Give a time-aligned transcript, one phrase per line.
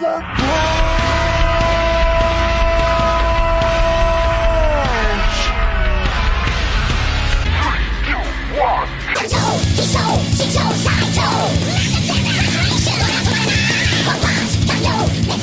[0.00, 0.04] E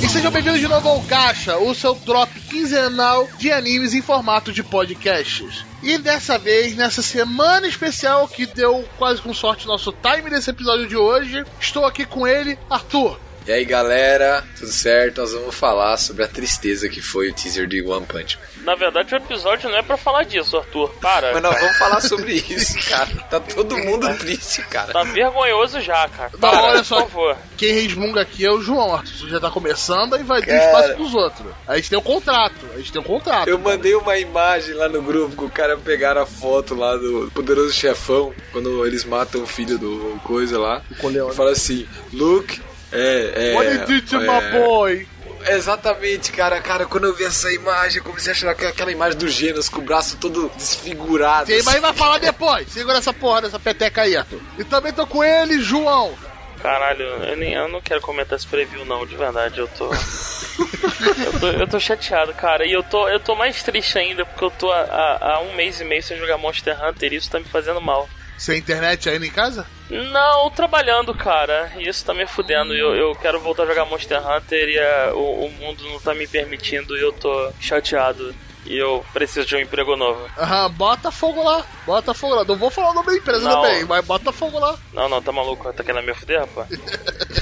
[0.07, 4.63] sejam bem-vindos de novo ao Caixa, o seu drop quinzenal de animes em formato de
[4.63, 5.65] podcasts.
[5.83, 10.87] E dessa vez, nessa semana especial que deu quase com sorte nosso time desse episódio
[10.87, 13.19] de hoje, estou aqui com ele, Arthur.
[13.47, 15.21] E aí galera, tudo certo?
[15.21, 18.63] Nós vamos falar sobre a tristeza que foi o teaser de One Punch Man.
[18.63, 20.89] Na verdade, o episódio não é pra falar disso, Arthur.
[20.99, 21.31] Para.
[21.31, 23.05] Mas nós vamos falar sobre isso, cara.
[23.29, 24.91] Tá todo mundo triste, cara.
[24.91, 26.31] Tá vergonhoso já, cara.
[26.33, 27.01] Não, Para, olha só.
[27.03, 27.37] por favor.
[27.55, 29.29] Quem resmunga aqui é o João, Arthur.
[29.29, 30.65] Já tá começando a invadir o Cara.
[30.65, 31.47] espaço dos outros.
[31.67, 33.47] A gente tem um contrato, a gente tem um contrato.
[33.47, 37.29] Eu mandei uma imagem lá no grupo que o cara pegaram a foto lá do
[37.31, 40.81] poderoso chefão, quando eles matam o filho do coisa lá.
[40.99, 41.31] Coleone.
[41.31, 42.59] E fala assim, Luke,
[42.95, 43.53] é, é...
[43.55, 45.07] What you did to é, my boy?
[45.47, 46.59] Exatamente, cara.
[46.59, 49.69] Cara, quando eu vi essa imagem, eu comecei a achar aquela- aquela imagem do Genos
[49.69, 51.47] com o braço todo desfigurado.
[51.47, 51.79] Vai assim.
[51.79, 52.67] vai falar depois.
[52.71, 54.41] Segura essa porra dessa peteca aí, Arthur.
[54.57, 56.13] E também tô com ele, João.
[56.61, 59.59] Caralho, eu, nem, eu não quero comentar esse preview, não, de verdade.
[59.59, 59.85] Eu tô.
[59.93, 62.65] eu, tô eu tô chateado, cara.
[62.65, 65.83] E eu tô, eu tô mais triste ainda porque eu tô há um mês e
[65.83, 68.09] meio sem jogar Monster Hunter e isso tá me fazendo mal.
[68.37, 69.65] Sem internet ainda em casa?
[69.89, 71.71] Não, trabalhando, cara.
[71.77, 72.73] Isso tá me fudendo.
[72.73, 76.13] Eu, eu quero voltar a jogar Monster Hunter e a- o, o mundo não tá
[76.13, 78.33] me permitindo e eu tô chateado.
[78.65, 80.27] E eu preciso de um emprego novo.
[80.39, 81.63] Aham, bota fogo lá.
[81.85, 82.43] Bota fogo lá.
[82.43, 83.61] Não vou falar o nome da empresa Não.
[83.61, 84.75] também, mas bota fogo lá.
[84.91, 85.71] Não, não, tá maluco?
[85.71, 86.67] Tá querendo me fuder, rapaz?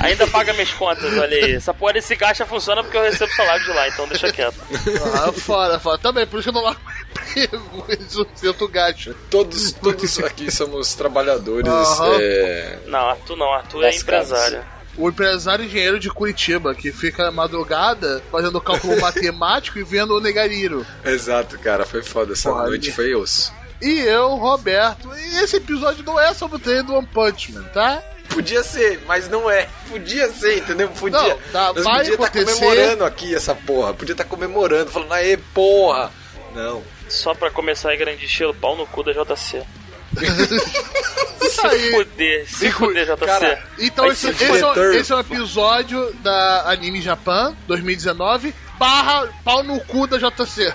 [0.01, 1.53] Ainda paga minhas contas, olha aí.
[1.53, 4.57] Essa porra desse caixa funciona porque eu recebo salário de lá, então deixa quieto.
[5.15, 5.97] Ah, fora, fora.
[5.97, 6.81] Também, por isso que eu não largo
[7.99, 9.15] Isso sinto gacha.
[9.29, 11.67] Todos, todos aqui somos trabalhadores.
[11.67, 12.17] Aham.
[12.19, 14.63] é, Não, Arthur não, Arthur é empresário.
[14.95, 20.85] O empresário engenheiro de Curitiba, que fica madrugada fazendo cálculo matemático e vendo o Negariro.
[21.03, 21.85] Exato, cara.
[21.85, 22.33] Foi foda.
[22.33, 22.95] Essa Porra, noite ali.
[22.95, 23.51] foi osso.
[23.81, 25.09] E eu, Roberto.
[25.17, 28.03] E esse episódio não é sobre o treino do One Punch Man, tá?
[28.29, 29.67] Podia ser, mas não é.
[29.89, 30.87] Podia ser, entendeu?
[30.89, 31.19] Podia.
[31.19, 32.53] Não, tá, Nós vai podia estar acontecer.
[32.59, 33.93] comemorando aqui essa porra.
[33.93, 36.11] Podia estar comemorando, falando, aê, porra.
[36.55, 36.81] Não.
[37.13, 39.61] Só pra começar em grande estilo, pau no cu da JC.
[40.21, 41.91] Isso Se aí.
[41.91, 43.25] fuder, se fuder, JC.
[43.25, 48.53] cara, Então esse, se esse, é, um- esse é um episódio da Anime Japan 2019
[48.77, 50.73] barra pau no cu da JC.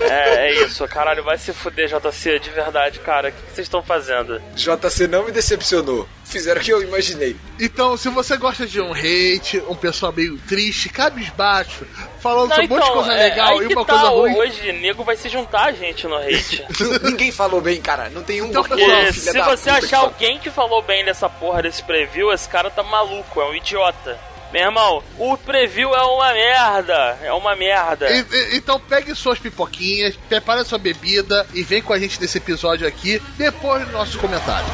[0.00, 3.28] É, é isso, caralho, vai se fuder, JC, de verdade, cara.
[3.28, 4.40] O que que vocês estão fazendo?
[4.54, 6.08] JC não me decepcionou.
[6.28, 7.36] Fizeram o que eu imaginei.
[7.60, 11.86] Então, se você gosta de um hate, um pessoal meio triste, cabisbaixo,
[12.20, 14.08] falando Não, sobre um monte de coisa é, legal aí e que uma tá, coisa
[14.08, 14.34] ruim.
[14.34, 16.64] hoje nego vai se juntar a gente no hate.
[17.04, 18.10] Ninguém falou bem, cara.
[18.10, 20.02] Não tem um Então, pessoal, se da você puta, que achar fala.
[20.08, 24.18] alguém que falou bem dessa porra desse preview, esse cara tá maluco, é um idiota.
[24.52, 27.18] Meu irmão, o preview é uma merda.
[27.22, 28.10] É uma merda.
[28.10, 32.38] E- e- então pegue suas pipoquinhas, prepare sua bebida e vem com a gente nesse
[32.38, 34.66] episódio aqui, depois do nosso comentário.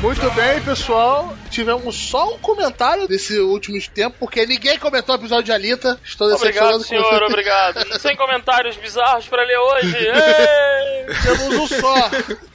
[0.00, 1.36] Muito bem, pessoal.
[1.50, 5.98] Tivemos só um comentário desse últimos tempos, porque ninguém comentou o episódio de Alita.
[6.04, 7.24] Estou Obrigado, com senhor, você.
[7.24, 7.84] obrigado.
[8.00, 9.96] Sem comentários bizarros pra ler hoje.
[9.96, 11.14] Ei!
[11.22, 11.94] Temos um só.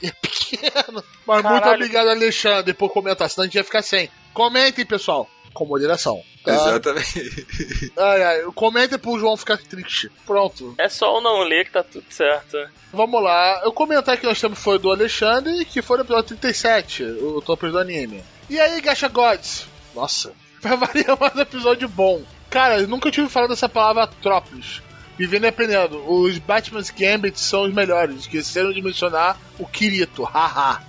[0.02, 1.04] É pequeno.
[1.26, 1.74] Mas muito Caralho.
[1.74, 4.10] obrigado, Alexandre, por comentar, senão a gente ia ficar sem.
[4.32, 5.28] Comentem, pessoal.
[5.52, 6.22] Com moderação.
[6.44, 6.54] Tá?
[6.54, 7.92] Exatamente.
[7.96, 8.42] Ai, ai.
[8.54, 10.10] Comentem pro João ficar triste.
[10.24, 10.74] Pronto.
[10.78, 12.56] É só o não ler que tá tudo certo.
[12.92, 13.62] Vamos lá.
[13.66, 17.68] O comentário que nós temos foi do Alexandre, que foi no episódio 37, o top
[17.68, 18.22] do anime.
[18.48, 19.66] E aí, Gacha Gods?
[19.94, 22.22] Nossa, vai variar mais um episódio bom.
[22.48, 24.82] Cara, eu nunca tive falado dessa palavra Trópolis.
[25.16, 26.02] Vivendo e aprendendo.
[26.10, 28.20] Os Batman's Gambit são os melhores.
[28.20, 30.24] Esqueceram de mencionar o Kirito.
[30.24, 30.82] Haha.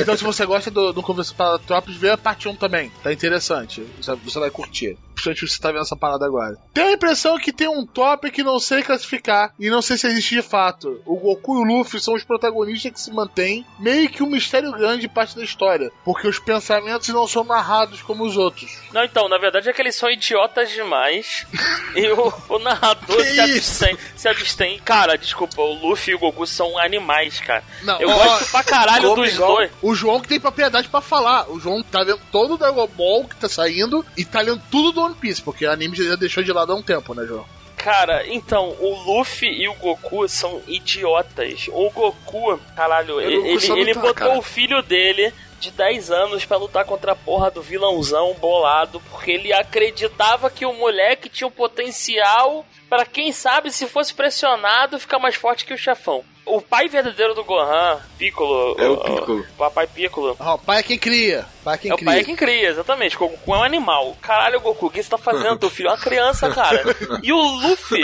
[0.00, 2.90] Então, se você gosta do, do Conversa para Trópolis, vê a parte 1 também.
[3.02, 3.84] Tá interessante.
[4.00, 4.96] Você vai curtir.
[5.18, 6.56] Principalmente você tá vendo essa parada agora.
[6.72, 10.06] Tenho a impressão que tem um top que não sei classificar e não sei se
[10.06, 11.00] existe de fato.
[11.04, 14.70] O Goku e o Luffy são os protagonistas que se mantêm meio que um mistério
[14.72, 15.90] grande parte da história.
[16.04, 18.70] Porque os pensamentos não são narrados como os outros.
[18.92, 21.46] Não, então, na verdade é que eles são idiotas demais.
[21.96, 24.78] e o, o narrador se abstém, se abstém.
[24.84, 27.64] Cara, desculpa, o Luffy e o Goku são animais, cara.
[27.82, 29.70] Não, Eu ó, gosto pra caralho dos igual- dois.
[29.82, 31.50] O João que tem propriedade pra falar.
[31.50, 34.92] O João tá vendo todo o Dragon Ball que tá saindo e tá lendo tudo
[34.92, 37.44] do One Piece, porque o anime já deixou de lado há um tempo, né, João?
[37.76, 41.68] Cara, então, o Luffy e o Goku são idiotas.
[41.68, 44.38] O Goku, caralho, ele, não ele, ele botou cara.
[44.38, 49.32] o filho dele de 10 anos pra lutar contra a porra do vilãozão bolado, porque
[49.32, 55.18] ele acreditava que o moleque tinha o potencial Pra quem sabe, se fosse pressionado, ficar
[55.18, 56.24] mais forte que o chefão.
[56.46, 58.74] O pai verdadeiro do Gohan, Piccolo.
[58.80, 59.40] É o Piccolo.
[59.40, 60.36] O papai Piccolo.
[60.40, 61.44] Ah, o pai é quem cria.
[61.60, 62.06] O pai é quem É o cria.
[62.10, 63.16] pai é quem cria, exatamente.
[63.16, 64.16] O Goku é um animal.
[64.22, 65.58] Caralho, Goku, o que você tá fazendo?
[65.58, 66.82] Teu filho é uma criança, cara.
[67.22, 68.02] E o Luffy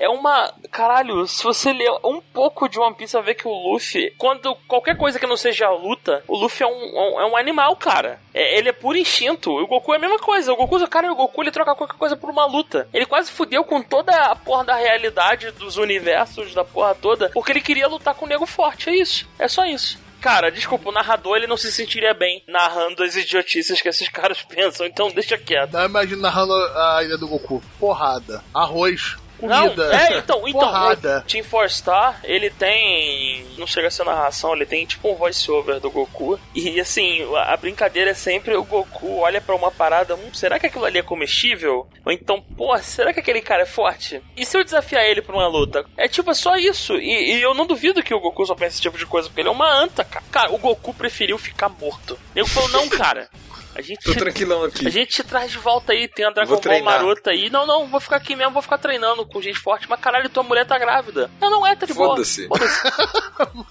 [0.00, 0.52] é uma.
[0.70, 4.12] Caralho, se você ler um pouco de One Piece, você vai ver que o Luffy,
[4.16, 7.76] quando qualquer coisa que não seja a luta, o Luffy é um, é um animal,
[7.76, 8.18] cara.
[8.32, 9.50] É- ele é puro instinto.
[9.50, 10.52] O Goku é a mesma coisa.
[10.52, 12.88] O Goku, cara, o Goku ele troca qualquer coisa por uma luta.
[12.92, 17.52] Ele quase fudeu com toda a porra da realidade dos universos, da porra toda, porque
[17.52, 18.88] ele queria lutar com o nego forte.
[18.88, 19.28] É isso.
[19.38, 19.98] É só isso.
[20.20, 24.42] Cara, desculpa, o narrador ele não se sentiria bem narrando as idiotices que esses caras
[24.48, 25.76] pensam, então deixa quieto.
[25.78, 27.62] Imagina narrando a ilha do Goku.
[27.78, 28.42] Porrada.
[28.54, 29.16] Arroz.
[29.42, 29.94] Não, Comida.
[29.94, 31.18] é, então, então, Porrada.
[31.24, 35.14] o Team Four Star, ele tem, não chega a ser narração, ele tem tipo um
[35.14, 40.14] voice-over do Goku, e assim, a brincadeira é sempre o Goku olha pra uma parada,
[40.14, 41.86] hum, será que aquilo ali é comestível?
[42.04, 44.22] Ou então, pô, será que aquele cara é forte?
[44.36, 45.84] E se eu desafiar ele pra uma luta?
[45.96, 48.74] É tipo, é só isso, e, e eu não duvido que o Goku só pense
[48.74, 50.24] esse tipo de coisa, porque ele é uma anta, cara.
[50.30, 52.18] Cara, o Goku preferiu ficar morto.
[52.34, 53.28] Ele falou, não, cara,
[53.74, 54.04] a gente...
[54.04, 54.86] Tô tranquilão aqui.
[54.88, 57.00] A gente te traz de volta aí, tem a Dragon Vou Ball treinar.
[57.00, 57.48] Maroto aí.
[57.50, 59.88] Não, não, vou ficar aqui mesmo, vou ficar treinando com gente forte.
[59.88, 61.30] Mas caralho, tua mulher tá grávida.
[61.40, 62.10] Não, não é, tá de boa.
[62.10, 62.46] Foda-se.
[62.48, 62.80] Foda-se.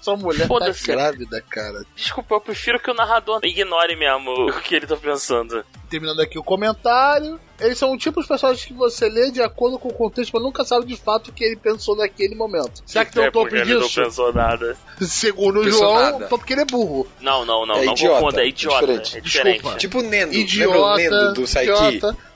[0.02, 0.86] Sua mulher tá Foda-se.
[0.86, 1.84] grávida, cara.
[1.94, 5.64] Desculpa, eu prefiro que o narrador ignore mesmo o que ele tá pensando.
[5.88, 7.38] Terminando aqui o comentário.
[7.60, 10.42] Eles são o tipo de personagens que você lê de acordo com o contexto, mas
[10.42, 12.82] nunca sabe de fato o que ele pensou naquele momento.
[12.86, 14.02] Será que tem é um topo porque ele não disso?
[14.02, 14.76] pensou nada.
[15.00, 16.28] Segundo o João, nada.
[16.28, 17.06] só porque ele é burro.
[17.20, 18.80] Não, não, não, É não idiota, confunda, é é idiota.
[18.80, 19.16] diferente.
[19.16, 19.52] É diferente.
[19.54, 19.78] Desculpa.
[19.78, 20.34] Tipo o Nendo.
[20.34, 21.70] Idiota, Lembra o Nendo do Saiki?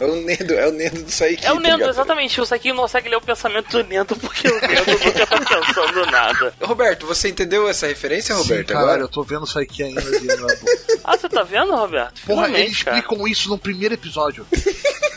[0.01, 1.47] É o Nendo, é o Nendo do Saiki.
[1.47, 2.41] É o Nendo, exatamente.
[2.41, 6.07] O Saiki não consegue ler o pensamento do Nendo porque o Nendo nunca tá pensando
[6.07, 6.55] nada.
[6.63, 8.69] Roberto, você entendeu essa referência, Roberto?
[8.69, 9.01] Sim, agora?
[9.03, 10.01] eu tô vendo isso aqui ainda.
[10.03, 10.55] de novo.
[11.03, 12.21] Ah, você tá vendo, Roberto?
[12.27, 12.99] Porra, Finalmente, eles cara.
[12.99, 14.47] explicam isso no primeiro episódio.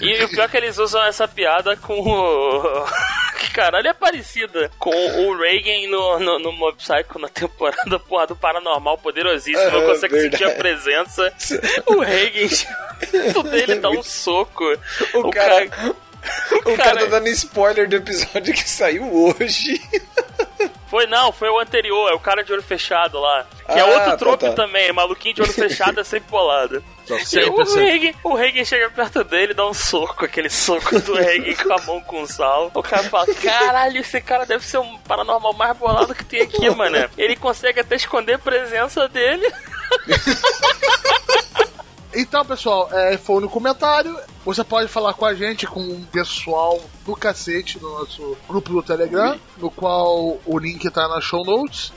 [0.00, 2.84] E o pior é que eles usam essa piada com o.
[3.38, 8.26] Que caralho é parecida com o Reagan no, no, no Mob Psycho na temporada porra,
[8.26, 9.70] do Paranormal Poderosíssimo.
[9.70, 10.58] Não Ah, consegue sentir a verdade.
[10.58, 11.32] presença.
[11.86, 12.48] O Reagan,
[13.32, 14.64] tudo dele dá um soco.
[15.14, 15.66] O cara-
[16.64, 19.80] O cara cara- tá dando spoiler do episódio que saiu hoje.
[20.94, 23.44] Foi não, foi o anterior, é o cara de olho fechado lá.
[23.66, 24.52] Que é Ah, outro tá, trope tá.
[24.52, 26.84] também, maluquinho de olho fechado é sempre bolado.
[27.24, 27.84] Sempre, o, sempre.
[27.98, 31.72] Reagan, o Reagan chega perto dele e dá um soco, aquele soco do Reagan com
[31.72, 32.70] a mão com sal.
[32.72, 36.70] O cara fala: Caralho, esse cara deve ser um paranormal mais bolado que tem aqui,
[36.70, 37.10] mano.
[37.18, 39.52] Ele consegue até esconder a presença dele.
[42.16, 44.16] Então, pessoal, é, foi no comentário.
[44.44, 48.82] Você pode falar com a gente, com o pessoal do cacete no nosso grupo do
[48.82, 51.92] Telegram, no qual o link tá na show notes.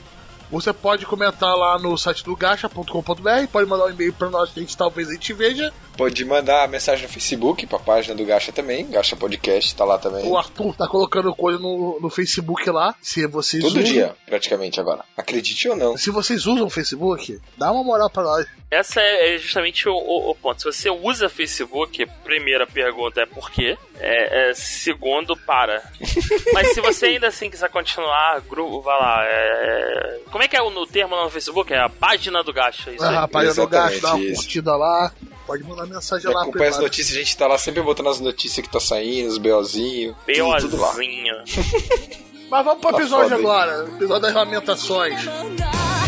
[0.50, 4.60] Você pode comentar lá no site do gacha.com.br, pode mandar um e-mail pra nós que
[4.60, 5.72] a gente talvez a gente veja.
[5.96, 8.88] Pode mandar mensagem no Facebook, pra página do Gacha também.
[8.88, 10.24] Gacha Podcast tá lá também.
[10.26, 12.94] O Arthur tá colocando coisa no, no Facebook lá.
[13.02, 15.04] Se vocês Todo usam, dia, praticamente agora.
[15.16, 15.96] Acredite ou não.
[15.96, 18.46] Se vocês usam o Facebook, dá uma moral pra nós.
[18.70, 20.60] Essa é justamente o, o- o ponto.
[20.60, 23.76] Se você usa Facebook, primeira pergunta é por quê?
[23.98, 25.82] É, é, segundo, para.
[26.54, 29.24] Mas se você ainda assim quiser continuar, grupo, vai lá.
[29.24, 31.72] é- como é que é o termo lá no Facebook?
[31.72, 32.90] É a página do Gacha.
[32.90, 34.42] É isso ah, a página é do Gacha, dá uma isso.
[34.42, 35.12] curtida lá.
[35.44, 36.42] Pode mandar mensagem é, lá.
[36.42, 39.36] Acompanha as notícias, a gente tá lá sempre botando as notícias que tá saindo, os
[39.36, 40.14] BOzinhos.
[40.24, 41.34] BOzinho.
[42.48, 45.24] Mas vamos pro tá episódio tá agora, episódio das lamentações.
[45.24, 45.98] Música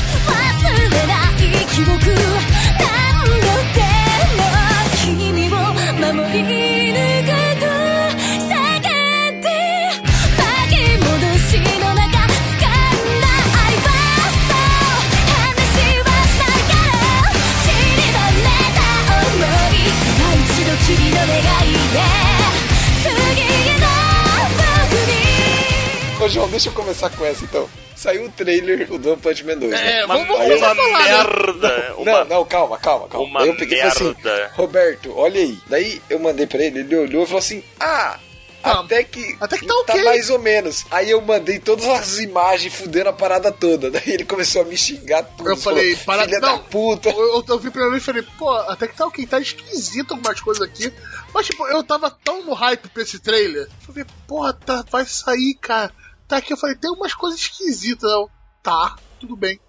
[26.22, 27.68] Ô João, deixa eu começar com essa então.
[27.96, 29.72] Saiu o trailer, o do One Punch Man 2.
[29.72, 30.00] né?
[30.00, 31.14] É, Uma, vamos, vamos, Aí uma falar, né?
[31.14, 31.94] merda.
[31.96, 32.04] Uma...
[32.12, 33.26] Não, não, calma, calma, calma.
[33.26, 34.44] Uma Aí eu peguei e falei merda.
[34.44, 35.58] assim, Roberto, olha aí.
[35.66, 38.18] Daí eu mandei pra ele, ele olhou e falou assim, ah,
[38.62, 40.02] Ah, até que, até que tá ok.
[40.04, 40.84] mais ou menos.
[40.90, 43.90] Aí eu mandei todas as imagens fudendo a parada toda.
[43.90, 45.48] Daí ele começou a me xingar tudo.
[45.50, 46.56] Eu falei, falou, para- filha não.
[46.56, 47.08] da puta.
[47.10, 50.40] Eu, eu, eu vi primeiro e falei, pô, até que tá ok, tá esquisito algumas
[50.40, 50.92] coisas aqui.
[51.34, 53.62] Mas, tipo, eu tava tão no hype pra esse trailer.
[53.86, 55.92] Eu falei, porra, tá, vai sair, cara.
[56.30, 58.10] Tá aqui, eu falei, tem umas coisas esquisitas.
[58.10, 58.30] Eu,
[58.62, 59.60] tá, tudo bem.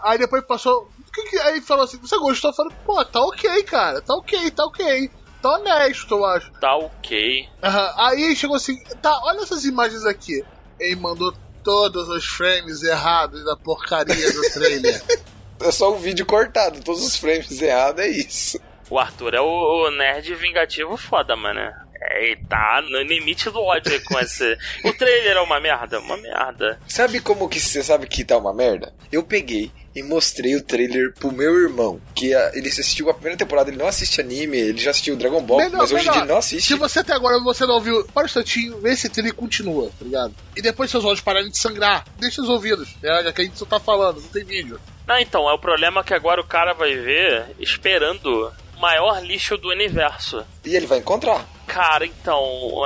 [0.00, 0.90] Aí depois passou.
[1.08, 2.50] o que que- aí falou assim, você gostou?
[2.50, 5.10] Eu falei, pô, tá ok, cara, tá ok, tá ok.
[5.40, 6.50] Tá honesto, eu acho.
[6.60, 7.48] Tá ok.
[7.62, 10.44] Aham, Aí chegou assim, tá, olha essas imagens aqui.
[10.80, 11.32] Ele mandou
[11.64, 15.02] todos os frames errados da porcaria do trailer.
[15.60, 18.60] É só um vídeo cortado, todos os frames errados, é isso.
[18.88, 19.44] O Arthur é o,
[19.88, 21.60] o nerd vingativo foda, mano.
[22.08, 24.56] É, ele tá no limite do ódio com esse.
[24.84, 26.80] O trailer é uma merda, uma merda.
[26.88, 28.92] Sabe como que você sabe que tá uma merda?
[29.12, 33.36] Eu peguei e mostrei o trailer pro meu irmão, que ah, ele assistiu a primeira
[33.36, 36.12] temporada, ele não assiste anime, ele já assistiu Dragon Ball, Melhor, mas hoje em melhor.
[36.12, 36.68] dia ele não assiste.
[36.68, 39.90] Se você até agora você não ouviu, para um instantinho, vê esse trailer e continua,
[39.98, 40.34] tá ligado?
[40.56, 43.22] E depois seus olhos pararem de sangrar, deixa os ouvidos, né?
[43.24, 44.80] já que a gente só tá falando, não tem vídeo.
[45.06, 49.56] Não, então, é o problema que agora o cara vai ver esperando o maior lixo
[49.56, 50.44] do universo.
[50.64, 51.57] E ele vai encontrar.
[51.68, 52.42] Cara, então,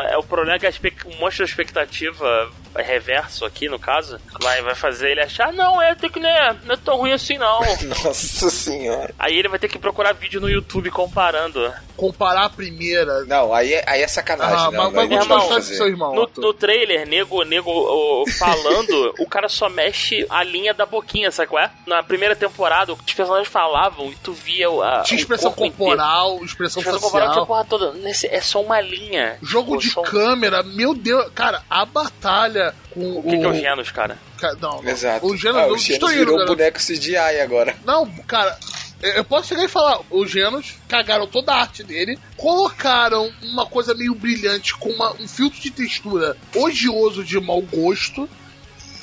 [0.09, 0.73] é o problema é que a
[1.07, 5.95] um monte de expectativa reverso aqui, no caso, vai, vai fazer ele achar, não, é,
[5.95, 7.61] tem que não é, não é tão ruim assim não.
[8.05, 9.15] Nossa senhora.
[9.19, 11.71] Aí ele vai ter que procurar vídeo no YouTube comparando.
[11.97, 13.25] Comparar a primeira.
[13.27, 14.91] Não, aí é, aí é sacanagem, Ah, não.
[14.91, 15.75] mas vai pode de fazer.
[15.75, 16.15] seu irmão.
[16.15, 21.49] No, no trailer, nego, nego falando, o cara só mexe a linha da boquinha, sabe
[21.51, 21.71] qual é?
[21.87, 25.97] Na primeira temporada, os personagens falavam e tu via a, Tinha o expressão corpo inteiro.
[25.99, 27.93] corporal, expressão Expressão corporal tinha porra toda.
[27.93, 29.37] Nesse, é só uma linha.
[29.43, 33.55] Jogo de só- câmera, meu Deus, cara, a batalha com O que, que é o
[33.55, 34.19] Genos, cara?
[34.39, 34.91] Ca- Não, não.
[34.91, 35.27] Exato.
[35.27, 36.47] O Genos ah, não o Genos virou cara.
[36.49, 37.77] boneco CGI agora.
[37.85, 38.59] Não, cara,
[39.03, 43.67] eu eu posso chegar e falar, os Genos cagaram toda a arte dele, colocaram uma
[43.67, 48.29] coisa meio brilhante com uma- um filtro de textura odioso de mau gosto.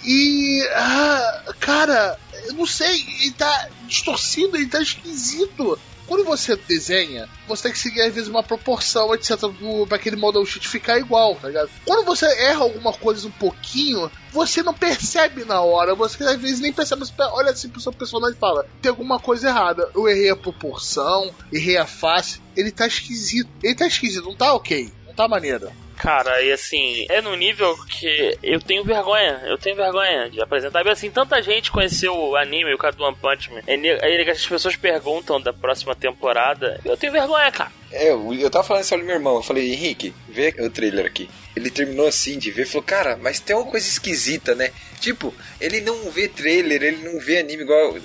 [0.06, 0.66] E.
[0.74, 5.78] ah, cara, eu não sei, ele tá distorcido, ele tá esquisito.
[6.10, 9.38] Quando você desenha, você tem que seguir às vezes uma proporção, etc.
[9.42, 11.70] do- Pra aquele model sheet ficar igual, tá ligado?
[11.86, 15.94] Quando você erra alguma coisa um pouquinho, você não percebe na hora.
[15.96, 19.20] Você às vezes nem percebe, você olha assim pro seu personagem e fala: tem alguma
[19.20, 19.88] coisa errada.
[19.96, 22.42] Eu errei a proporção, errei a face.
[22.58, 23.50] Ele tá esquisito.
[23.64, 24.92] Ele tá esquisito, não tá ok.
[25.08, 25.70] Não tá maneiro.
[26.00, 30.86] Cara, e assim, é no nível que eu tenho vergonha, eu tenho vergonha de apresentar.
[30.86, 33.60] E assim, tanta gente conheceu o anime, o cara do One Punch Man.
[33.68, 36.80] Aí aí as pessoas perguntam da próxima temporada.
[36.86, 37.70] Eu tenho vergonha, cara.
[37.92, 39.36] É, eu, tava falando isso pro meu irmão.
[39.36, 41.30] Eu falei, Henrique, vê o trailer aqui.
[41.54, 44.72] Ele terminou assim de ver falou, cara, mas tem uma coisa esquisita, né?
[45.02, 47.98] Tipo, ele não vê trailer, ele não vê anime igual.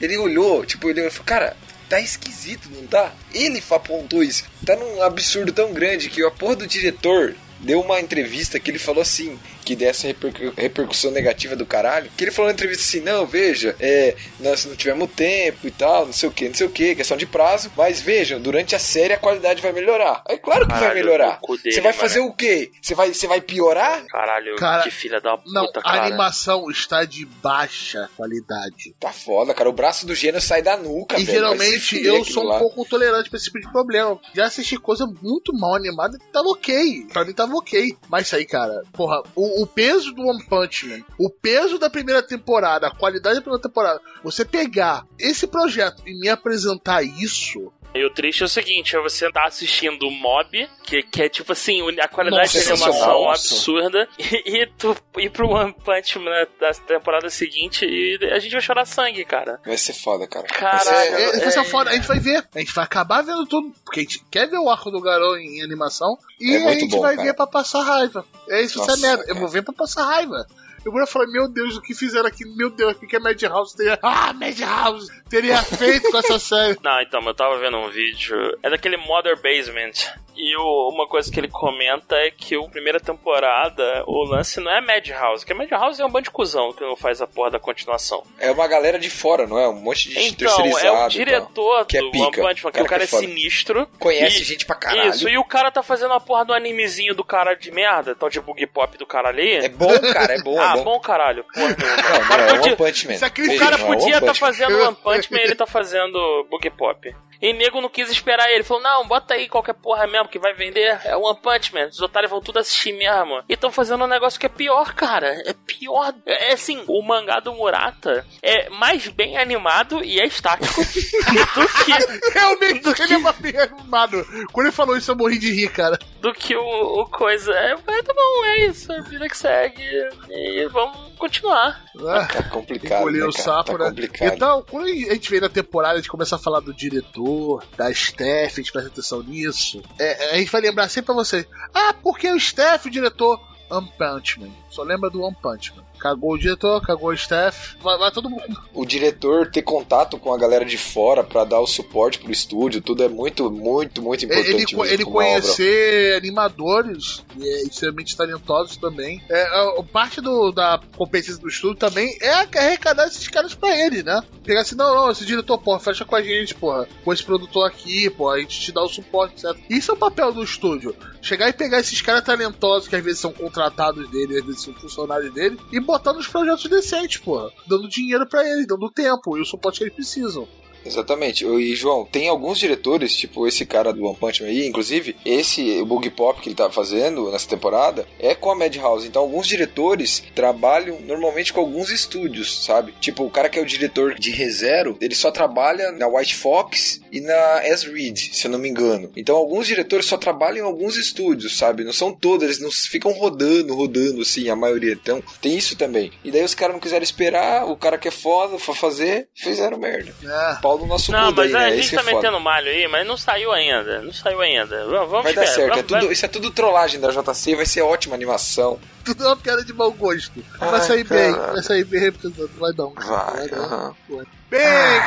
[0.00, 1.56] Ele olhou, tipo, ele falou, cara,
[1.90, 3.12] tá esquisito, não tá?
[3.34, 4.44] Ele apontou isso.
[4.64, 8.78] Tá num absurdo tão grande que a porra do diretor deu uma entrevista que ele
[8.78, 9.38] falou assim,
[9.70, 13.76] que dessa repercu- repercussão negativa do caralho, que ele falou na entrevista assim, não, veja,
[13.78, 16.96] é, nós não tivemos tempo e tal, não sei o que, não sei o que,
[16.96, 20.24] questão de prazo, mas vejam, durante a série a qualidade vai melhorar.
[20.28, 21.38] É claro que vai Caralho, melhorar.
[21.40, 22.00] o cu dele, Você vai mano.
[22.00, 22.70] fazer o quê?
[22.82, 24.04] Você vai, você vai piorar?
[24.06, 26.06] Caralho, Cara, que filha da puta, Não, a cara.
[26.06, 28.94] animação está de baixa qualidade.
[28.98, 29.68] Tá foda, cara.
[29.68, 31.40] O braço do gênio sai da nuca, E velho.
[31.40, 32.58] Vai geralmente eu sou um lá.
[32.58, 34.18] pouco tolerante pra esse tipo de problema.
[34.34, 37.06] Já assisti coisa muito mal animada e tava ok.
[37.12, 37.96] Pra mim tava ok.
[38.08, 41.90] Mas isso aí, cara, porra, o, o peso do One Punch Man, o peso da
[41.90, 47.70] primeira temporada, a qualidade da primeira temporada, você pegar esse projeto e me apresentar isso.
[47.92, 51.28] E o triste é o seguinte, é você tá assistindo o Mob, que, que é
[51.28, 53.30] tipo assim, a qualidade Nossa, de animação sensacional.
[53.30, 58.52] absurda, e, e tu ir pro One Punch Man da temporada seguinte e a gente
[58.52, 59.58] vai chorar sangue, cara.
[59.66, 60.46] Vai ser foda, cara.
[60.48, 60.86] Vai Caralho.
[61.16, 62.46] ser- É, é- é foda, a gente vai ver.
[62.54, 63.72] A gente vai acabar vendo tudo.
[63.84, 66.16] Porque a gente quer ver o arco do Garou em animação.
[66.40, 67.26] E É a gente bom, vai cara.
[67.28, 68.24] ver pra passar raiva.
[68.48, 69.24] É isso, isso é Nossa, merda.
[69.26, 70.46] Eu vou ver pra passar raiva.
[70.84, 72.44] Eu vou falar, meu Deus, o que fizeram aqui?
[72.56, 73.98] Meu Deus, o que a Madhouse teria.
[74.02, 76.78] Ah, Madhouse teria feito com essa série?
[76.82, 78.36] Não, então, eu tava vendo um vídeo.
[78.62, 79.92] É daquele Mother Basement.
[80.36, 84.70] E o- uma coisa que ele comenta é que a primeira temporada, o lance não
[84.70, 87.50] é Madhouse, que a Madhouse é um bando de cuzão que não faz a porra
[87.50, 88.22] da continuação.
[88.38, 89.68] É uma galera de fora, não é?
[89.68, 90.86] Um monte de Então, é terceirizado.
[90.92, 91.08] o e tal.
[91.08, 92.24] diretor Que é do pica.
[92.24, 93.26] One Punch Man, que Cara o cara que é, é foda.
[93.26, 93.86] sinistro.
[93.98, 95.10] Conhece E- gente pra caralho.
[95.10, 98.28] Isso, e o cara tá fazendo a porra do animezinho do cara de merda, tal
[98.30, 99.52] de bug pop do cara ali.
[99.56, 100.84] É bom, cara, é bom, ah, é bom.
[100.84, 101.44] bom caralho.
[101.52, 103.14] Porra, Não, o não, cara é podia- One Punch Man.
[103.14, 104.34] O cara não é podia estar Man.
[104.34, 107.14] fazendo One Punch Man, ele tá fazendo Bug Pop.
[107.40, 108.64] E nego não quis esperar ele.
[108.64, 111.00] Falou, não, bota aí qualquer porra mesmo que vai vender.
[111.04, 111.86] É One Punch Man.
[111.86, 113.42] Os otários vão tudo assistir mesmo.
[113.48, 115.28] E tão fazendo um negócio que é pior, cara.
[115.46, 116.14] É pior.
[116.26, 121.84] É é assim, o mangá do Murata é mais bem animado e é estático do
[121.84, 121.92] que
[122.34, 124.26] Realmente, ele é bem animado.
[124.52, 125.98] Quando ele falou isso, eu morri de rir, cara.
[126.20, 126.62] do que o,
[127.00, 127.52] o coisa.
[127.52, 129.82] É, mas tá bom, é isso, a vida que segue.
[130.28, 131.84] E vamos continuar.
[131.96, 133.90] Tá complicado, Engolir né, o sapo, tá né?
[133.90, 134.34] complicado.
[134.34, 137.92] Então, quando a gente vem na temporada, a gente começa a falar do diretor, da
[137.92, 139.82] Steph, a gente presta atenção nisso.
[139.98, 143.38] É, a gente vai lembrar sempre pra você: ah, porque o Steph, o diretor,
[143.70, 144.50] One Punch Man.
[144.70, 145.84] Só lembra do One Punch Man.
[146.00, 147.76] Cagou o diretor, cagou o staff.
[147.82, 148.60] Vai, vai todo mundo.
[148.72, 152.80] O diretor ter contato com a galera de fora pra dar o suporte pro estúdio,
[152.80, 154.48] tudo é muito, muito, muito importante.
[154.50, 159.22] Ele, mesmo ele conhecer animadores e é extremamente talentosos também.
[159.28, 164.02] É, a- parte do, da competência do estúdio também é arrecadar esses caras pra ele,
[164.02, 164.22] né?
[164.44, 166.86] Pegar assim, não, não, esse diretor, porra, fecha com a gente, porra.
[167.04, 169.56] Com esse produtor aqui, porra, a gente te dá o suporte, etc.
[169.68, 170.94] Isso é o papel do estúdio.
[171.20, 174.72] Chegar e pegar esses caras talentosos que às vezes são contratados dele, às vezes são
[174.74, 177.50] funcionários dele, e botar nos projetos decentes, porra.
[177.66, 180.46] Dando dinheiro pra ele, dando tempo e o suporte que eles precisam.
[180.84, 181.44] Exatamente.
[181.44, 185.82] E, João, tem alguns diretores, tipo esse cara do One Punch Man aí, inclusive, esse,
[185.84, 189.06] Bug Pop que ele tá fazendo nessa temporada, é com a Madhouse.
[189.06, 192.94] Então, alguns diretores trabalham normalmente com alguns estúdios, sabe?
[193.00, 197.00] Tipo, o cara que é o diretor de ReZero, ele só trabalha na White Fox
[197.12, 197.90] e na S.
[197.90, 199.10] Reed, se eu não me engano.
[199.16, 201.84] Então, alguns diretores só trabalham em alguns estúdios, sabe?
[201.84, 204.92] Não são todos, eles não ficam rodando, rodando, assim, a maioria.
[204.92, 206.12] Então, tem isso também.
[206.24, 209.78] E daí os caras não quiseram esperar, o cara que é foda, foi fazer, fizeram
[209.78, 210.14] merda.
[210.22, 210.60] É.
[210.70, 211.76] Pau no nosso Não, mundo mas aí, a né?
[211.82, 212.16] gente tá é foda.
[212.16, 214.00] metendo malho aí, mas não saiu ainda.
[214.02, 214.84] Não saiu ainda.
[214.86, 217.56] Vamos, Vai dar esperar, certo, é vamos- tudo- vamos- isso é tudo trollagem da JC,
[217.56, 218.78] vai ser ótima animação.
[219.04, 220.44] Tudo é uma piada de mau gosto.
[220.58, 221.52] Vai Ai, sair bem, cara.
[221.54, 222.94] vai sair bem representando, vai dar um.
[222.94, 224.24] Vai, dar um-.
[224.48, 224.60] Bem,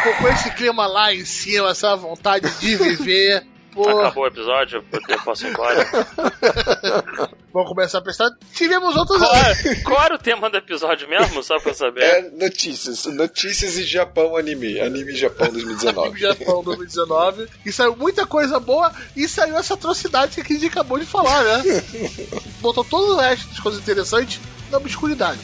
[0.03, 3.45] com, com esse clima lá em cima, essa vontade de viver.
[3.72, 5.86] Pô, Acabou o episódio, eu posso ir embora.
[7.52, 8.30] vamos começar a prestar.
[8.52, 9.18] Tivemos outros.
[9.18, 12.02] qual, é- qual era o tema do episódio mesmo, só pra eu saber?
[12.02, 16.18] É notícias, notícias e Japão anime, anime Japão 2019.
[16.18, 20.98] Japão 2019 e saiu muita coisa boa e saiu essa atrocidade que a gente acabou
[20.98, 21.62] de falar, né?
[22.60, 25.38] Botou todo o resto das coisas interessantes na obscuridade.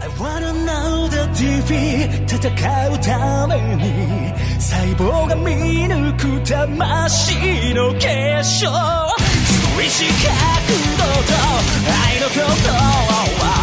[0.00, 4.32] I wanna know the TV 戦うために
[4.63, 8.69] 細胞が見抜く魂の結晶。
[8.69, 10.31] 強い視覚
[10.97, 11.33] 度と
[12.07, 13.62] 愛の強度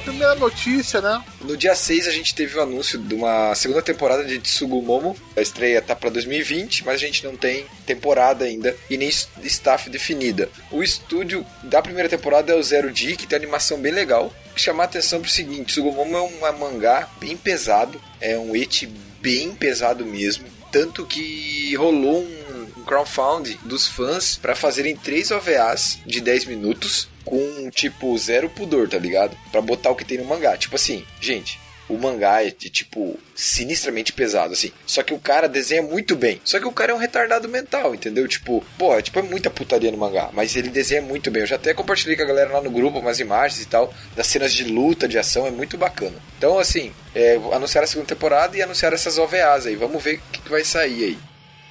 [0.00, 1.22] primeira notícia, né?
[1.40, 5.16] No dia 6 a gente teve o anúncio de uma segunda temporada de Tsugumomo.
[5.36, 9.88] A estreia tá pra 2020, mas a gente não tem temporada ainda e nem staff
[9.88, 10.48] definida.
[10.70, 14.32] O estúdio da primeira temporada é o Zero D, que tem animação bem legal.
[14.56, 18.86] Chamar a atenção pro seguinte, Tsugumomo é um mangá bem pesado, é um eti
[19.20, 20.46] bem pesado mesmo.
[20.72, 27.70] Tanto que rolou um, crowdfunding dos fãs pra fazerem três OVAs de 10 minutos com,
[27.70, 29.36] tipo, zero pudor, tá ligado?
[29.50, 30.56] Pra botar o que tem no mangá.
[30.56, 31.58] Tipo assim, gente,
[31.90, 34.72] o mangá é, tipo, sinistramente pesado, assim.
[34.86, 36.40] Só que o cara desenha muito bem.
[36.44, 38.26] Só que o cara é um retardado mental, entendeu?
[38.28, 40.30] Tipo, pô, é, tipo, é muita putaria no mangá.
[40.32, 41.42] Mas ele desenha muito bem.
[41.42, 44.28] Eu já até compartilhei com a galera lá no grupo umas imagens e tal, das
[44.28, 46.16] cenas de luta, de ação, é muito bacana.
[46.38, 49.74] Então, assim, é, anunciaram a segunda temporada e anunciaram essas OVAs aí.
[49.74, 51.18] Vamos ver o que, que vai sair aí.